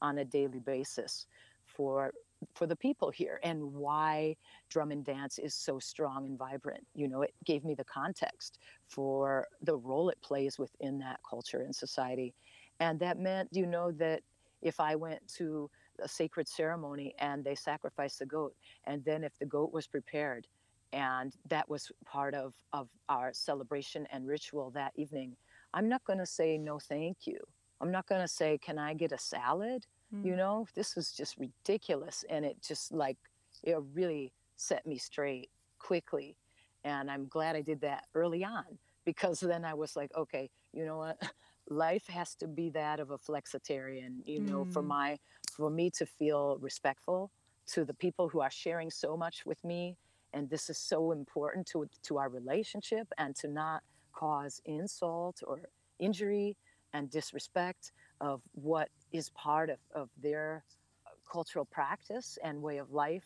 [0.00, 1.26] on a daily basis
[1.64, 2.12] for
[2.54, 4.36] for the people here and why
[4.68, 6.84] drum and dance is so strong and vibrant.
[6.94, 11.62] You know it gave me the context for the role it plays within that culture
[11.62, 12.34] and society.
[12.80, 14.20] And that meant you know that
[14.62, 15.70] if i went to
[16.02, 18.54] a sacred ceremony and they sacrificed the goat
[18.84, 20.46] and then if the goat was prepared
[20.94, 25.36] and that was part of of our celebration and ritual that evening
[25.74, 27.38] i'm not going to say no thank you
[27.80, 29.84] i'm not going to say can i get a salad
[30.14, 30.24] mm.
[30.24, 33.18] you know this was just ridiculous and it just like
[33.64, 36.36] it really set me straight quickly
[36.84, 38.64] and i'm glad i did that early on
[39.04, 41.20] because then i was like okay you know what
[41.68, 44.72] life has to be that of a flexitarian you know mm.
[44.72, 45.18] for my
[45.56, 47.30] for me to feel respectful
[47.66, 49.96] to the people who are sharing so much with me
[50.34, 53.82] and this is so important to to our relationship and to not
[54.12, 55.60] cause insult or
[55.98, 56.56] injury
[56.92, 60.64] and disrespect of what is part of, of their
[61.06, 63.24] uh, cultural practice and way of life.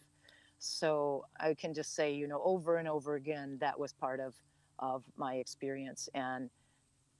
[0.59, 4.35] So I can just say, you know, over and over again, that was part of,
[4.79, 6.51] of my experience and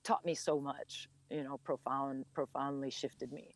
[0.03, 3.55] taught me so much, you know, profound, profoundly shifted me.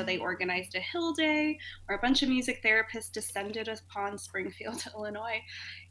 [0.00, 4.82] So they organized a hill day where a bunch of music therapists descended upon Springfield,
[4.94, 5.42] Illinois.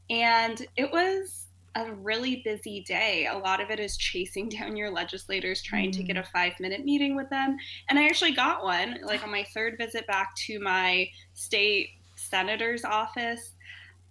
[0.10, 1.46] And it was
[1.76, 3.28] a really busy day.
[3.32, 5.98] A lot of it is chasing down your legislators, trying mm.
[5.98, 6.22] to get mm.
[6.22, 7.56] a five minute meeting with them.
[7.88, 12.84] And I actually got one, like on my third visit back to my state senator's
[12.84, 13.52] office.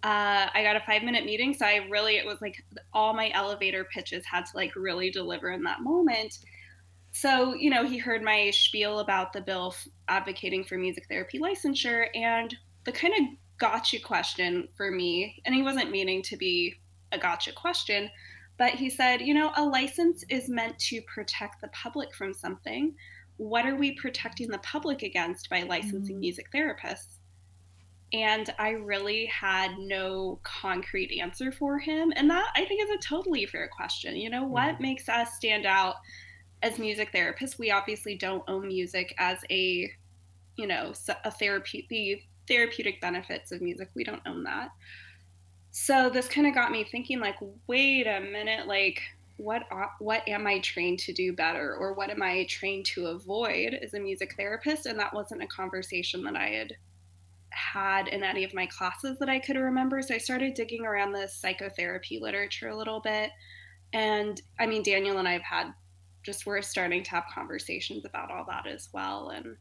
[0.01, 1.53] Uh, I got a five minute meeting.
[1.53, 5.51] So I really, it was like all my elevator pitches had to like really deliver
[5.51, 6.39] in that moment
[7.19, 9.75] so, you know, he heard my spiel about the bill
[10.07, 12.55] advocating for music therapy licensure and
[12.85, 16.75] the kind of gotcha question for me, and he wasn't meaning to be
[17.11, 18.09] a gotcha question,
[18.57, 22.95] but he said, you know, a license is meant to protect the public from something.
[23.35, 26.19] What are we protecting the public against by licensing mm-hmm.
[26.21, 27.17] music therapists?
[28.13, 32.13] And I really had no concrete answer for him.
[32.15, 34.15] And that I think is a totally fair question.
[34.15, 34.83] You know, what mm-hmm.
[34.83, 35.95] makes us stand out
[36.61, 39.91] as music therapists, we obviously don't own music as a,
[40.55, 40.93] you know,
[41.23, 43.89] a therapy, the therapeutic benefits of music.
[43.95, 44.69] We don't own that.
[45.71, 47.37] So this kind of got me thinking, like,
[47.67, 49.01] wait a minute, like,
[49.37, 49.63] what
[49.99, 53.93] what am I trained to do better, or what am I trained to avoid as
[53.93, 54.85] a music therapist?
[54.85, 56.73] And that wasn't a conversation that I had
[57.51, 60.01] had in any of my classes that I could remember.
[60.01, 63.31] So I started digging around the psychotherapy literature a little bit.
[63.93, 65.73] And I mean, Daniel and I have had
[66.29, 69.29] just we're starting to have conversations about all that as well.
[69.29, 69.57] And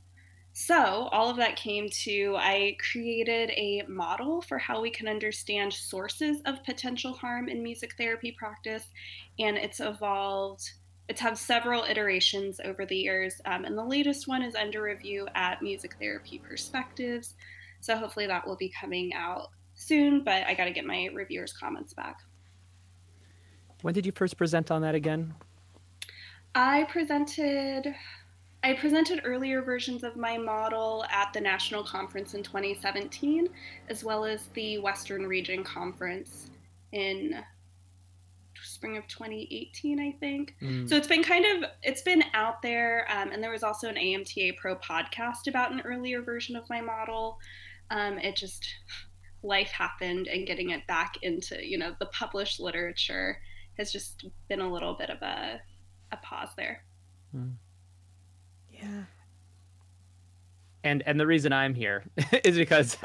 [0.52, 5.72] so all of that came to I created a model for how we can understand
[5.72, 8.84] sources of potential harm in music therapy practice.
[9.38, 10.70] And it's evolved
[11.08, 15.26] it's had several iterations over the years, um, and the latest one is under review
[15.34, 17.34] at Music Therapy Perspectives.
[17.80, 21.54] So hopefully that will be coming out soon, but I got to get my reviewers'
[21.54, 22.18] comments back.
[23.80, 25.34] When did you first present on that again?
[26.54, 27.94] I presented
[28.64, 33.48] I presented earlier versions of my model at the national conference in 2017
[33.88, 36.50] as well as the Western Region conference
[36.92, 37.44] in
[38.64, 40.88] spring of 2018 i think mm.
[40.88, 43.96] so it's been kind of it's been out there um, and there was also an
[43.96, 47.38] amta pro podcast about an earlier version of my model
[47.90, 48.68] um, it just
[49.42, 53.40] life happened and getting it back into you know the published literature
[53.78, 55.60] has just been a little bit of a,
[56.12, 56.84] a pause there.
[57.36, 57.54] Mm.
[58.72, 59.04] yeah.
[60.84, 62.04] And and the reason I'm here
[62.44, 62.96] is because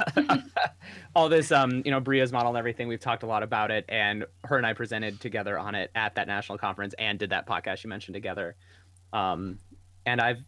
[1.15, 3.85] all this um you know Bria's model and everything we've talked a lot about it
[3.89, 7.47] and her and I presented together on it at that national conference and did that
[7.47, 8.55] podcast you mentioned together.
[9.11, 9.59] Um
[10.05, 10.43] and I've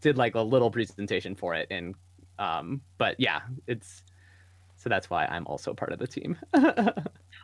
[0.00, 1.94] did like a little presentation for it and
[2.38, 4.02] um but yeah it's
[4.78, 6.38] so that's why I'm also part of the team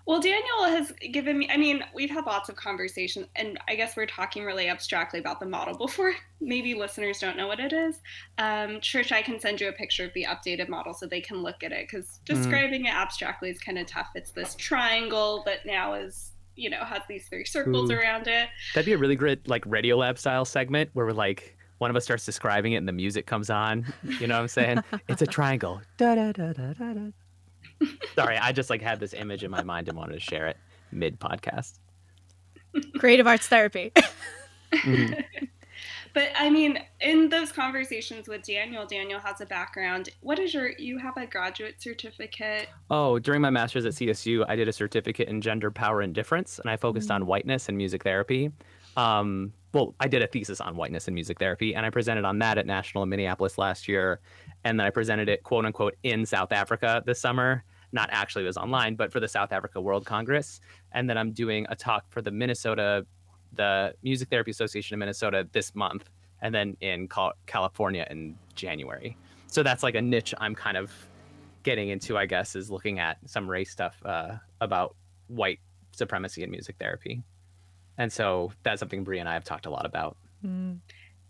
[0.07, 3.97] Well, Daniel has given me, I mean, we've had lots of conversations, and I guess
[3.97, 8.01] we're talking really abstractly about the model before maybe listeners don't know what it is.
[8.37, 11.43] Um, Trish, I can send you a picture of the updated model so they can
[11.43, 12.25] look at it because mm.
[12.25, 12.89] describing mm.
[12.89, 14.11] it abstractly is kind of tough.
[14.15, 17.95] It's this triangle that now is, you know, has these three circles Ooh.
[17.95, 18.49] around it.
[18.75, 22.05] That'd be a really great, like, Radiolab style segment where we're like, one of us
[22.05, 23.87] starts describing it and the music comes on.
[24.21, 24.79] You know what I'm saying?
[25.09, 25.81] it's a triangle.
[25.97, 27.11] Da, da, da, da, da, da.
[28.15, 30.57] Sorry, I just like had this image in my mind and wanted to share it
[30.93, 31.79] mid podcast.
[32.99, 33.93] Creative arts therapy.
[34.73, 35.15] mm-hmm.
[36.15, 40.11] But I mean, in those conversations with Daniel, Daniel has a background.
[40.21, 42.69] What is your, you have a graduate certificate?
[42.89, 46.61] Oh, during my master's at CSU, I did a certificate in gender, power, and difference,
[46.61, 47.23] and I focused mm-hmm.
[47.23, 48.53] on whiteness and music therapy.
[48.97, 52.39] Um, well, I did a thesis on whiteness and music therapy, and I presented on
[52.39, 54.21] that at National in Minneapolis last year.
[54.63, 57.65] And then I presented it, quote unquote, in South Africa this summer.
[57.95, 60.61] Not actually, was online, but for the South Africa World Congress.
[60.93, 63.07] And then I'm doing a talk for the Minnesota,
[63.53, 66.11] the Music Therapy Association of Minnesota this month,
[66.43, 67.09] and then in
[67.47, 69.17] California in January.
[69.47, 70.91] So that's like a niche I'm kind of
[71.63, 74.97] getting into, I guess, is looking at some race stuff uh, about
[75.29, 75.61] white
[75.93, 77.23] supremacy in music therapy.
[77.97, 80.17] And so that's something Brie and I have talked a lot about.
[80.45, 80.81] Mm.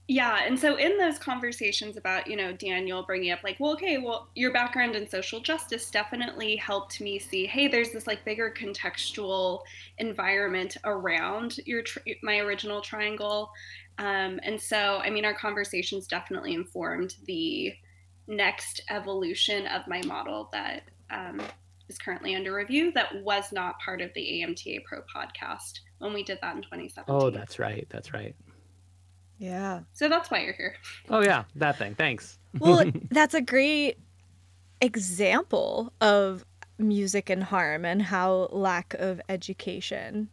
[0.06, 0.40] Yeah.
[0.44, 4.28] And so in those conversations about, you know, Daniel bringing up, like, well, okay, well,
[4.34, 9.60] your background in social justice definitely helped me see, hey, there's this like bigger contextual
[9.98, 11.82] environment around your
[12.22, 13.50] my original triangle.
[13.96, 17.72] Um, and so, I mean, our conversations definitely informed the
[18.26, 21.40] next evolution of my model that um,
[21.88, 26.22] is currently under review that was not part of the AMTA Pro podcast when we
[26.22, 27.14] did that in 2017.
[27.14, 27.86] Oh, that's right.
[27.88, 28.34] That's right.
[29.38, 29.80] Yeah.
[29.92, 30.76] So that's why you're here.
[31.10, 31.44] Oh, yeah.
[31.56, 31.94] That thing.
[31.94, 32.38] Thanks.
[32.58, 33.98] Well, that's a great
[34.80, 36.44] example of
[36.78, 40.28] music and harm and how lack of education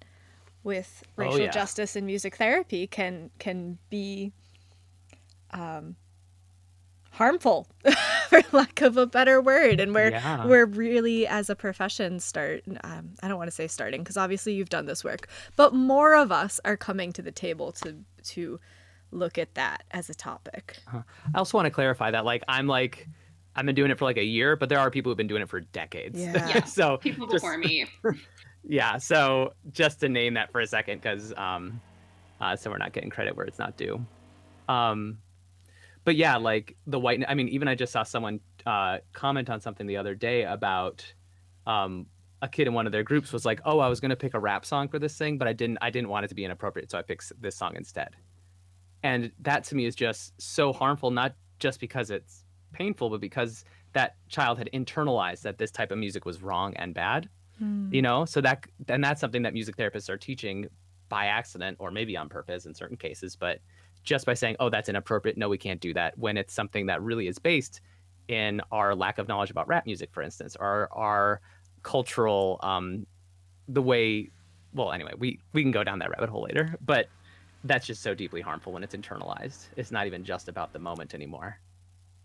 [0.63, 1.51] with oh, racial oh, yeah.
[1.51, 4.31] justice and music therapy can can be
[5.51, 5.95] um,
[7.11, 7.67] harmful
[8.29, 10.45] for lack of a better word and we're yeah.
[10.45, 14.53] we're really as a profession start um, i don't want to say starting because obviously
[14.53, 18.59] you've done this work but more of us are coming to the table to to
[19.11, 21.01] look at that as a topic uh-huh.
[21.33, 23.07] i also want to clarify that like i'm like
[23.55, 25.41] i've been doing it for like a year but there are people who've been doing
[25.41, 26.63] it for decades yeah, yeah.
[26.63, 27.85] so people before just, me
[28.63, 31.79] yeah so just to name that for a second because um
[32.39, 34.03] uh, so we're not getting credit where it's not due
[34.67, 35.17] um
[36.03, 37.23] but yeah, like the white.
[37.27, 41.05] I mean, even I just saw someone uh, comment on something the other day about
[41.67, 42.07] um,
[42.41, 44.33] a kid in one of their groups was like, "Oh, I was going to pick
[44.33, 45.77] a rap song for this thing, but I didn't.
[45.81, 48.15] I didn't want it to be inappropriate, so I picked this song instead."
[49.03, 53.65] And that to me is just so harmful, not just because it's painful, but because
[53.93, 57.29] that child had internalized that this type of music was wrong and bad.
[57.61, 57.93] Mm.
[57.93, 60.67] You know, so that and that's something that music therapists are teaching
[61.09, 63.59] by accident or maybe on purpose in certain cases, but
[64.03, 65.37] just by saying, oh, that's inappropriate.
[65.37, 66.17] No, we can't do that.
[66.17, 67.81] When it's something that really is based
[68.27, 71.41] in our lack of knowledge about rap music, for instance, or our
[71.83, 73.05] cultural, um,
[73.67, 74.31] the way,
[74.73, 77.07] well, anyway, we, we can go down that rabbit hole later, but
[77.63, 79.67] that's just so deeply harmful when it's internalized.
[79.75, 81.59] It's not even just about the moment anymore.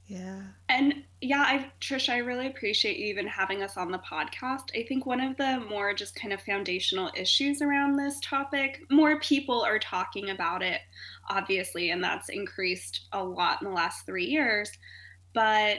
[0.07, 0.41] Yeah.
[0.69, 4.71] And yeah, I Trish, I really appreciate you even having us on the podcast.
[4.77, 9.19] I think one of the more just kind of foundational issues around this topic, more
[9.19, 10.81] people are talking about it,
[11.29, 14.71] obviously, and that's increased a lot in the last three years.
[15.35, 15.79] But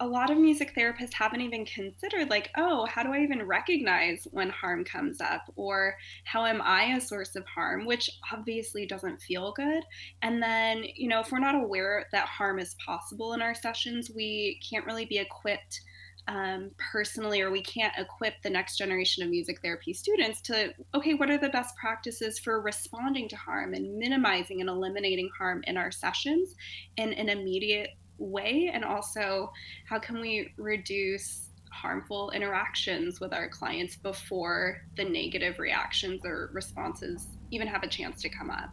[0.00, 4.26] a lot of music therapists haven't even considered like oh how do i even recognize
[4.32, 5.42] when harm comes up?
[5.56, 7.84] Or how am i a source of harm?
[7.84, 9.84] Which obviously doesn't feel good.
[10.22, 14.10] And then you know if we're not aware that harm is possible in our sessions
[14.14, 15.80] we can't really be equipped
[16.28, 21.14] um, personally or we can't equip the next generation of music therapy students to okay
[21.14, 25.76] what are the best practices for responding to harm and minimizing and eliminating harm in
[25.76, 26.54] our sessions
[26.96, 27.90] in an immediate
[28.20, 29.50] way and also
[29.86, 37.26] how can we reduce harmful interactions with our clients before the negative reactions or responses
[37.50, 38.70] even have a chance to come up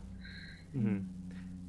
[0.76, 1.00] mm-hmm.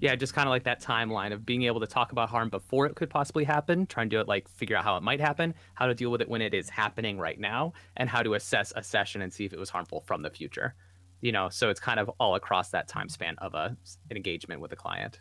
[0.01, 2.87] yeah just kind of like that timeline of being able to talk about harm before
[2.87, 5.55] it could possibly happen trying to do it like figure out how it might happen
[5.75, 8.73] how to deal with it when it is happening right now and how to assess
[8.75, 10.75] a session and see if it was harmful from the future
[11.21, 13.77] you know so it's kind of all across that time span of a
[14.11, 15.21] an engagement with a client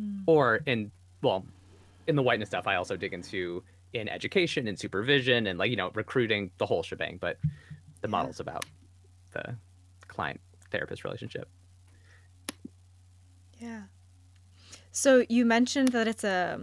[0.00, 0.20] mm.
[0.26, 0.90] or in
[1.22, 1.44] well
[2.06, 5.76] in the whiteness stuff, I also dig into in education and supervision and like you
[5.76, 7.18] know recruiting the whole shebang.
[7.20, 7.38] But
[8.00, 8.10] the yeah.
[8.10, 8.64] model's about
[9.32, 9.56] the
[10.08, 10.40] client
[10.70, 11.48] therapist relationship.
[13.58, 13.82] Yeah.
[14.92, 16.60] So you mentioned that it's a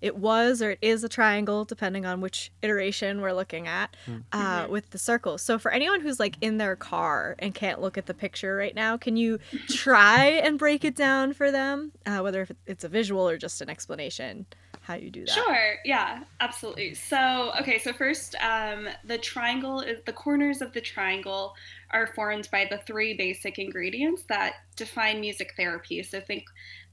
[0.00, 4.18] it was or it is a triangle depending on which iteration we're looking at hmm.
[4.32, 4.72] uh, mm-hmm.
[4.72, 8.06] with the circles so for anyone who's like in their car and can't look at
[8.06, 9.38] the picture right now can you
[9.68, 11.92] try and break it down for them?
[12.06, 14.46] Uh, whether it's a visual or just an explanation
[14.80, 15.32] how you do that.
[15.32, 15.74] Sure.
[15.84, 16.94] Yeah absolutely.
[16.94, 21.54] So okay so first um, the triangle is the corners of the triangle
[21.90, 26.02] are formed by the three basic ingredients that define music therapy.
[26.02, 26.44] So think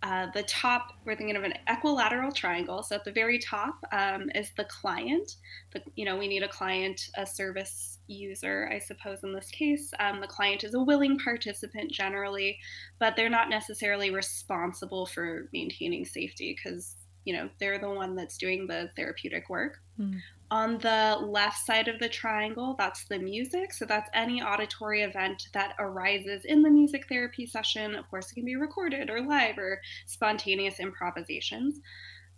[0.03, 2.83] uh, the top, we're thinking of an equilateral triangle.
[2.83, 5.35] So at the very top um, is the client.
[5.73, 9.93] The, you know, we need a client, a service user, I suppose in this case.
[9.99, 12.57] Um, the client is a willing participant generally,
[12.99, 18.37] but they're not necessarily responsible for maintaining safety because you know they're the one that's
[18.37, 19.79] doing the therapeutic work.
[19.99, 20.21] Mm.
[20.51, 23.73] On the left side of the triangle, that's the music.
[23.73, 27.95] So that's any auditory event that arises in the music therapy session.
[27.95, 31.79] Of course, it can be recorded or live or spontaneous improvisations.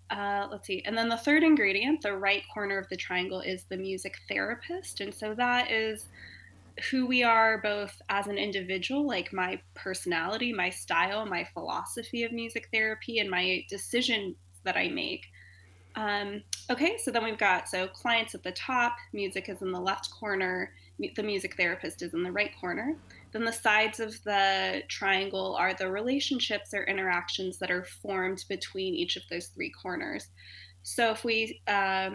[0.10, 0.82] Uh, let's see.
[0.86, 5.02] And then the third ingredient, the right corner of the triangle, is the music therapist.
[5.02, 6.08] And so that is
[6.90, 12.32] who we are both as an individual, like my personality, my style, my philosophy of
[12.32, 15.26] music therapy, and my decisions that I make.
[15.98, 19.80] Um, okay, so then we've got so clients at the top, music is in the
[19.80, 20.72] left corner,
[21.16, 22.96] the music therapist is in the right corner.
[23.32, 28.94] Then the sides of the triangle are the relationships or interactions that are formed between
[28.94, 30.28] each of those three corners.
[30.84, 32.12] So if we, uh,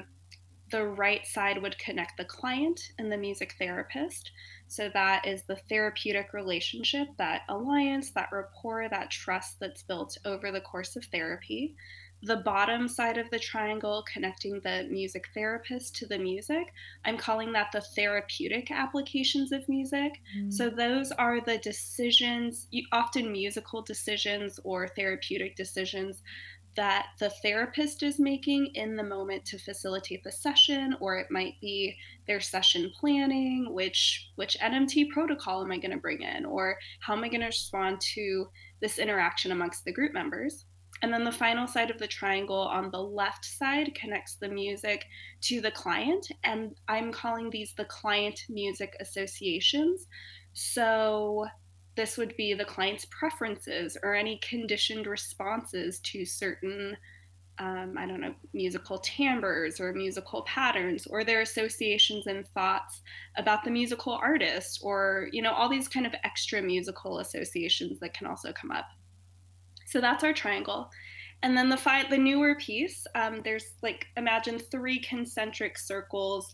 [0.71, 4.31] the right side would connect the client and the music therapist.
[4.69, 10.51] So that is the therapeutic relationship, that alliance, that rapport, that trust that's built over
[10.53, 11.75] the course of therapy
[12.23, 16.73] the bottom side of the triangle connecting the music therapist to the music,
[17.05, 20.21] I'm calling that the therapeutic applications of music.
[20.39, 20.53] Mm.
[20.53, 26.23] So those are the decisions, often musical decisions or therapeutic decisions
[26.75, 31.61] that the therapist is making in the moment to facilitate the session or it might
[31.61, 31.95] be
[32.27, 37.15] their session planning which which nmt protocol am i going to bring in or how
[37.15, 38.49] am i going to respond to
[38.81, 40.65] this interaction amongst the group members
[41.03, 45.05] and then the final side of the triangle on the left side connects the music
[45.43, 46.29] to the client.
[46.45, 50.07] And I'm calling these the client music associations.
[50.53, 51.47] So
[51.97, 56.97] this would be the client's preferences or any conditioned responses to certain
[57.59, 63.03] um, I don't know, musical timbres or musical patterns, or their associations and thoughts
[63.37, 68.15] about the musical artist, or, you know, all these kind of extra musical associations that
[68.15, 68.87] can also come up.
[69.93, 70.91] So that's our triangle.
[71.43, 76.51] And then the fi- the newer piece, um, there's like imagine three concentric circles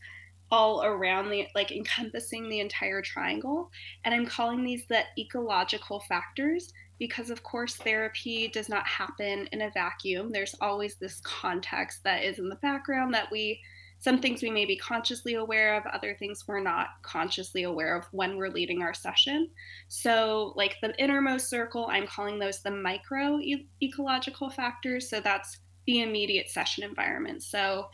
[0.50, 3.70] all around the like encompassing the entire triangle.
[4.04, 9.62] And I'm calling these the ecological factors because of course therapy does not happen in
[9.62, 10.30] a vacuum.
[10.32, 13.60] There's always this context that is in the background that we
[14.00, 18.04] some things we may be consciously aware of, other things we're not consciously aware of
[18.12, 19.50] when we're leading our session.
[19.88, 25.08] So, like the innermost circle, I'm calling those the micro e- ecological factors.
[25.08, 27.42] So, that's the immediate session environment.
[27.42, 27.88] So,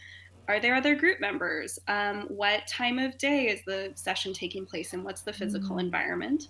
[0.47, 1.79] are there other group members?
[1.89, 5.81] Um, what time of day is the session taking place and What's the physical mm.
[5.81, 6.49] environment?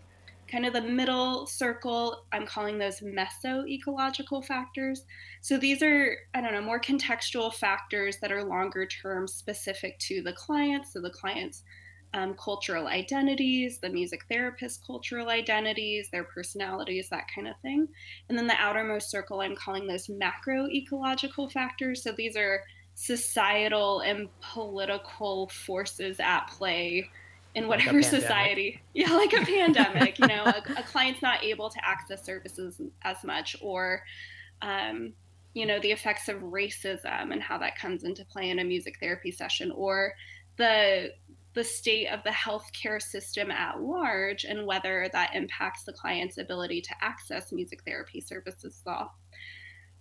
[0.48, 5.04] Kind of the middle circle, I'm calling those meso-ecological factors.
[5.40, 10.22] So these are, I don't know, more contextual factors that are longer term specific to
[10.22, 10.86] the client.
[10.86, 11.62] So the client's
[12.14, 17.88] um, cultural identities, the music therapist cultural identities, their personalities, that kind of thing.
[18.28, 22.02] And then the outermost circle, I'm calling those macro ecological factors.
[22.02, 22.62] So these are
[22.94, 27.10] societal and political forces at play
[27.54, 28.80] in whatever like society.
[28.94, 30.18] Yeah, like a pandemic.
[30.18, 34.02] you know, a, a, client's not able to access services as much, or,
[34.62, 35.12] um,
[35.54, 38.98] you know, the effects of racism and how that comes into play in a music
[39.00, 40.12] therapy session, or
[40.56, 41.12] the
[41.54, 46.80] the state of the healthcare system at large and whether that impacts the client's ability
[46.80, 49.14] to access music therapy services as well.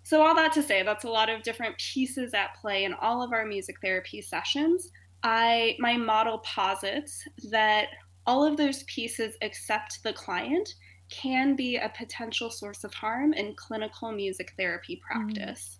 [0.01, 3.23] So, all that to say, that's a lot of different pieces at play in all
[3.23, 4.91] of our music therapy sessions.
[5.23, 7.87] I my model posits that
[8.25, 10.75] all of those pieces except the client
[11.09, 15.33] can be a potential source of harm in clinical music therapy mm-hmm.
[15.33, 15.79] practice.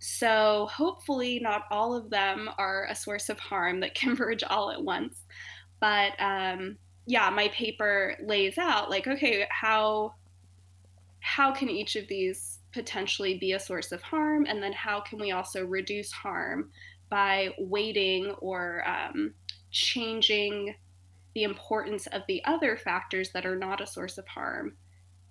[0.00, 4.82] So hopefully not all of them are a source of harm that converge all at
[4.82, 5.24] once.
[5.80, 10.14] But um, yeah, my paper lays out like, okay, how
[11.20, 15.18] how can each of these potentially be a source of harm, and then how can
[15.18, 16.70] we also reduce harm
[17.10, 19.34] by weighting or um,
[19.70, 20.74] changing
[21.34, 24.76] the importance of the other factors that are not a source of harm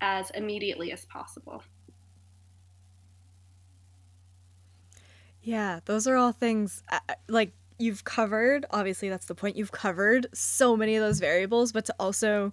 [0.01, 1.63] as immediately as possible.
[5.41, 8.65] Yeah, those are all things uh, uh, like you've covered.
[8.71, 9.55] Obviously, that's the point.
[9.55, 12.51] You've covered so many of those variables, but to also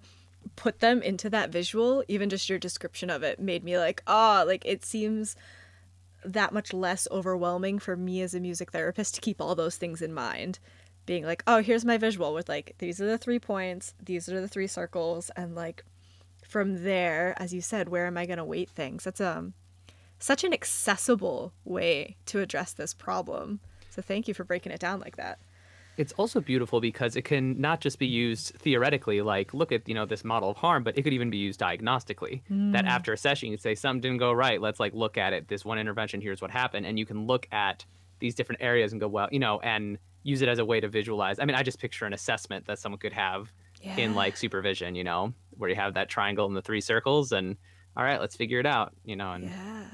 [0.56, 4.42] put them into that visual, even just your description of it made me like, ah,
[4.42, 5.36] oh, like it seems
[6.24, 10.02] that much less overwhelming for me as a music therapist to keep all those things
[10.02, 10.58] in mind.
[11.06, 14.40] Being like, oh, here's my visual with like, these are the three points, these are
[14.40, 15.84] the three circles, and like
[16.46, 19.04] from there, as you said, where am I going to weight things?
[19.04, 19.54] That's um
[20.18, 23.60] such an accessible way to address this problem.
[23.90, 25.38] So thank you for breaking it down like that
[25.96, 29.94] it's also beautiful because it can not just be used theoretically like look at you
[29.94, 32.72] know this model of harm but it could even be used diagnostically mm.
[32.72, 35.48] that after a session you say something didn't go right let's like look at it
[35.48, 37.84] this one intervention here's what happened and you can look at
[38.18, 40.88] these different areas and go well you know and use it as a way to
[40.88, 43.96] visualize i mean i just picture an assessment that someone could have yeah.
[43.96, 47.56] in like supervision you know where you have that triangle and the three circles and
[47.96, 49.84] all right let's figure it out you know and yeah.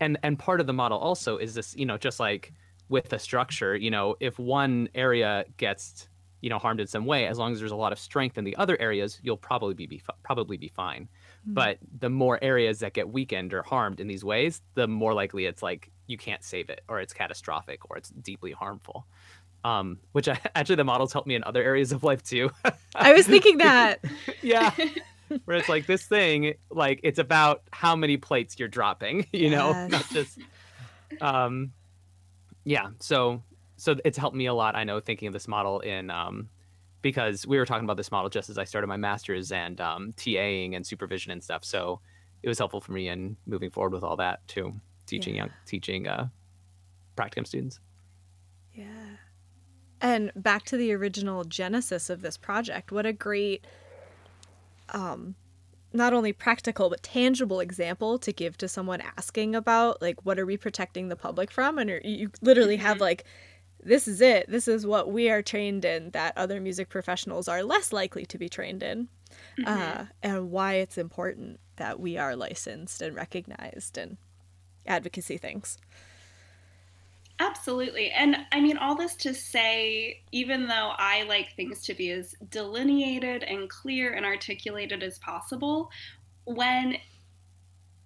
[0.00, 2.52] and and part of the model also is this you know just like
[2.88, 6.08] with a structure you know if one area gets
[6.40, 8.44] you know harmed in some way as long as there's a lot of strength in
[8.44, 11.08] the other areas you'll probably be, be probably be fine.
[11.42, 11.54] Mm-hmm.
[11.54, 15.46] but the more areas that get weakened or harmed in these ways the more likely
[15.46, 19.06] it's like you can't save it or it's catastrophic or it's deeply harmful.
[19.64, 22.50] Um, which I, actually the models help me in other areas of life too.
[22.94, 24.00] I was thinking that.
[24.42, 24.72] Yeah.
[25.44, 29.52] Where it's like this thing like it's about how many plates you're dropping you yes.
[29.52, 30.38] know not just
[31.20, 31.72] um
[32.64, 33.42] yeah so
[33.76, 36.48] so it's helped me a lot i know thinking of this model in um,
[37.00, 40.12] because we were talking about this model just as i started my master's and um,
[40.16, 42.00] taing and supervision and stuff so
[42.42, 44.72] it was helpful for me in moving forward with all that too
[45.06, 45.42] teaching yeah.
[45.42, 46.28] young teaching uh,
[47.16, 47.80] practicum students
[48.72, 49.16] yeah
[50.00, 53.66] and back to the original genesis of this project what a great
[54.90, 55.34] um
[55.92, 60.46] not only practical but tangible example to give to someone asking about like what are
[60.46, 63.04] we protecting the public from and you literally have mm-hmm.
[63.04, 63.24] like
[63.82, 67.62] this is it this is what we are trained in that other music professionals are
[67.62, 69.08] less likely to be trained in
[69.58, 69.66] mm-hmm.
[69.66, 74.16] uh, and why it's important that we are licensed and recognized and
[74.86, 75.78] advocacy things
[77.40, 78.10] Absolutely.
[78.10, 82.34] And I mean, all this to say, even though I like things to be as
[82.50, 85.90] delineated and clear and articulated as possible,
[86.44, 86.96] when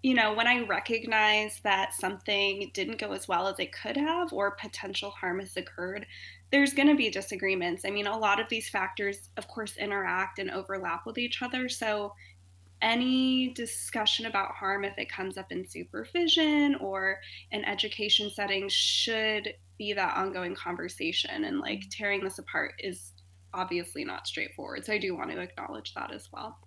[0.03, 4.33] you know, when I recognize that something didn't go as well as it could have
[4.33, 6.07] or potential harm has occurred,
[6.51, 7.85] there's going to be disagreements.
[7.85, 11.69] I mean, a lot of these factors, of course, interact and overlap with each other.
[11.69, 12.15] So
[12.83, 17.21] any discussion about harm, if it comes up in supervision or
[17.53, 21.45] in education settings, should be that ongoing conversation.
[21.45, 21.89] And like mm-hmm.
[21.91, 23.13] tearing this apart is
[23.55, 24.85] obviously not straightforward.
[24.85, 26.59] So I do want to acknowledge that as well.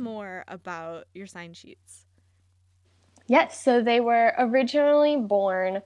[0.00, 2.06] More about your sign sheets.
[3.26, 5.82] Yes, so they were originally born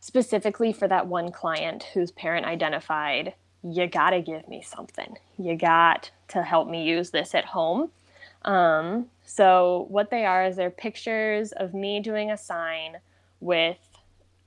[0.00, 5.16] specifically for that one client whose parent identified you got to give me something.
[5.38, 7.90] You got to help me use this at home.
[8.42, 12.98] Um, so, what they are is they're pictures of me doing a sign
[13.40, 13.78] with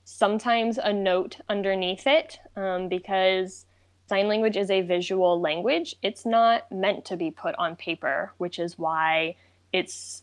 [0.04, 3.66] sometimes a note underneath it um, because
[4.08, 5.94] sign language is a visual language.
[6.02, 9.36] It's not meant to be put on paper, which is why
[9.72, 10.22] it's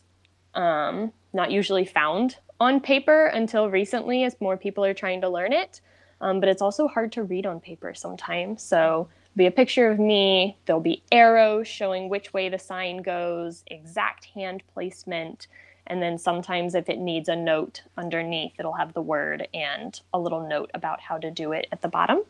[0.54, 5.52] um, not usually found on paper until recently, as more people are trying to learn
[5.52, 5.80] it.
[6.20, 8.62] Um, but it's also hard to read on paper sometimes.
[8.62, 10.56] So, be a picture of me.
[10.64, 15.46] There'll be arrows showing which way the sign goes, exact hand placement.
[15.86, 20.18] And then sometimes, if it needs a note underneath, it'll have the word and a
[20.18, 22.22] little note about how to do it at the bottom.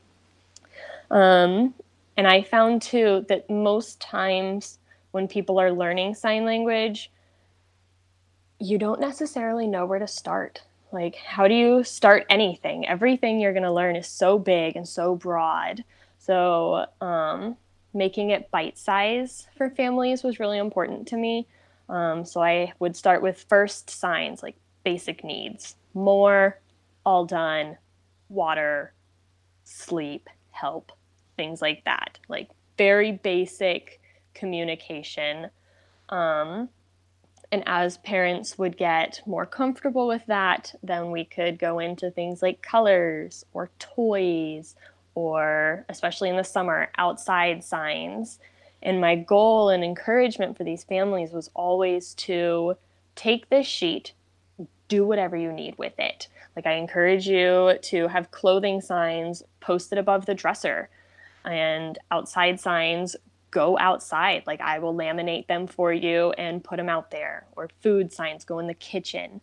[1.11, 1.75] Um,
[2.17, 4.79] and I found too that most times
[5.11, 7.11] when people are learning sign language,
[8.59, 10.63] you don't necessarily know where to start.
[10.93, 12.87] Like, how do you start anything?
[12.87, 15.85] Everything you're going to learn is so big and so broad.
[16.19, 17.57] So, um,
[17.93, 21.47] making it bite size for families was really important to me.
[21.89, 26.61] Um, so, I would start with first signs like basic needs more,
[27.05, 27.79] all done,
[28.29, 28.93] water,
[29.65, 30.93] sleep, help,
[31.37, 32.19] things like that.
[32.29, 34.01] Like, very basic
[34.35, 35.49] communication.
[36.09, 36.69] Um,
[37.53, 42.43] and as parents would get more comfortable with that, then we could go into things
[42.43, 44.75] like colors or toys,
[45.15, 48.39] or especially in the summer, outside signs.
[48.83, 52.77] And my goal and encouragement for these families was always to
[53.15, 54.13] take this sheet,
[54.89, 56.29] do whatever you need with it.
[56.55, 60.89] Like, I encourage you to have clothing signs posted above the dresser
[61.47, 63.17] and outside signs
[63.51, 64.43] go outside.
[64.47, 67.47] Like I will laminate them for you and put them out there.
[67.57, 69.41] Or food signs go in the kitchen.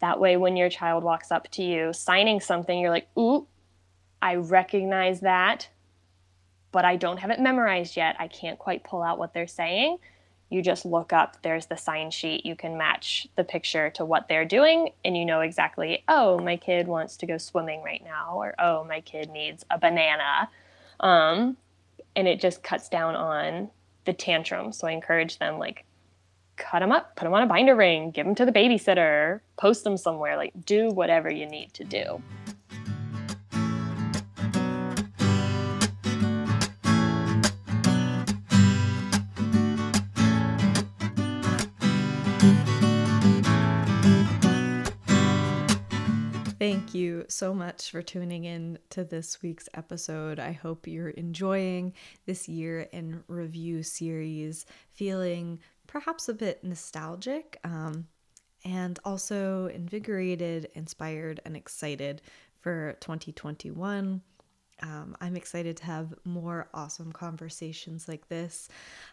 [0.00, 3.46] That way, when your child walks up to you signing something, you're like, ooh,
[4.20, 5.68] I recognize that,
[6.72, 8.16] but I don't have it memorized yet.
[8.18, 9.98] I can't quite pull out what they're saying.
[10.48, 12.44] You just look up, there's the sign sheet.
[12.44, 16.56] You can match the picture to what they're doing, and you know exactly, oh, my
[16.56, 20.50] kid wants to go swimming right now, or oh, my kid needs a banana.
[21.02, 21.56] Um,
[22.14, 23.70] and it just cuts down on
[24.04, 24.72] the tantrum.
[24.72, 25.84] So I encourage them like
[26.56, 29.84] cut them up, put them on a binder ring, give them to the babysitter, post
[29.84, 32.22] them somewhere, like do whatever you need to do.
[47.28, 50.38] So much for tuning in to this week's episode.
[50.38, 51.92] I hope you're enjoying
[52.26, 58.06] this year in review series, feeling perhaps a bit nostalgic um,
[58.64, 62.22] and also invigorated, inspired, and excited
[62.60, 64.22] for 2021.
[64.82, 68.68] Um, I'm excited to have more awesome conversations like this.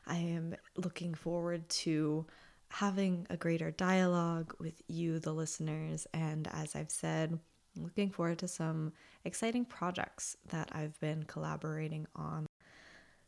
[0.07, 2.25] I am looking forward to
[2.69, 6.07] having a greater dialogue with you, the listeners.
[6.13, 7.39] And as I've said,
[7.83, 8.93] looking forward to some
[9.25, 12.45] exciting projects that I've been collaborating on.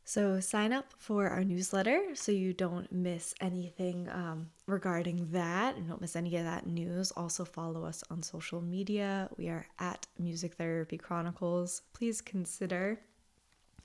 [0.04, 5.88] So, sign up for our newsletter so you don't miss anything um, regarding that and
[5.88, 7.12] don't miss any of that news.
[7.12, 9.30] Also, follow us on social media.
[9.38, 11.84] We are at Music Therapy Chronicles.
[11.94, 13.00] Please consider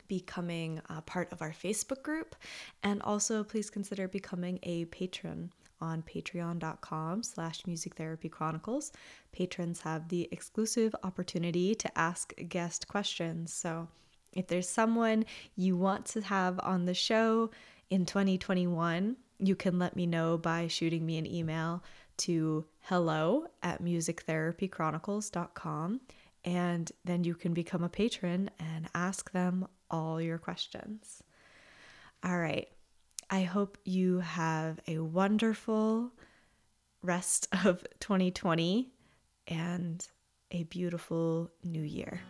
[0.08, 2.34] becoming a part of our Facebook group.
[2.82, 8.92] And also, please consider becoming a patron on patreon.com slash music therapy chronicles
[9.32, 13.88] patrons have the exclusive opportunity to ask guest questions so
[14.32, 15.24] if there's someone
[15.56, 17.50] you want to have on the show
[17.90, 21.82] in 2021 you can let me know by shooting me an email
[22.16, 26.00] to hello at musictherapychronicles.com
[26.44, 31.22] and then you can become a patron and ask them all your questions.
[32.22, 32.68] All right.
[33.28, 36.12] I hope you have a wonderful
[37.02, 38.88] rest of 2020
[39.48, 40.06] and
[40.52, 42.20] a beautiful new year.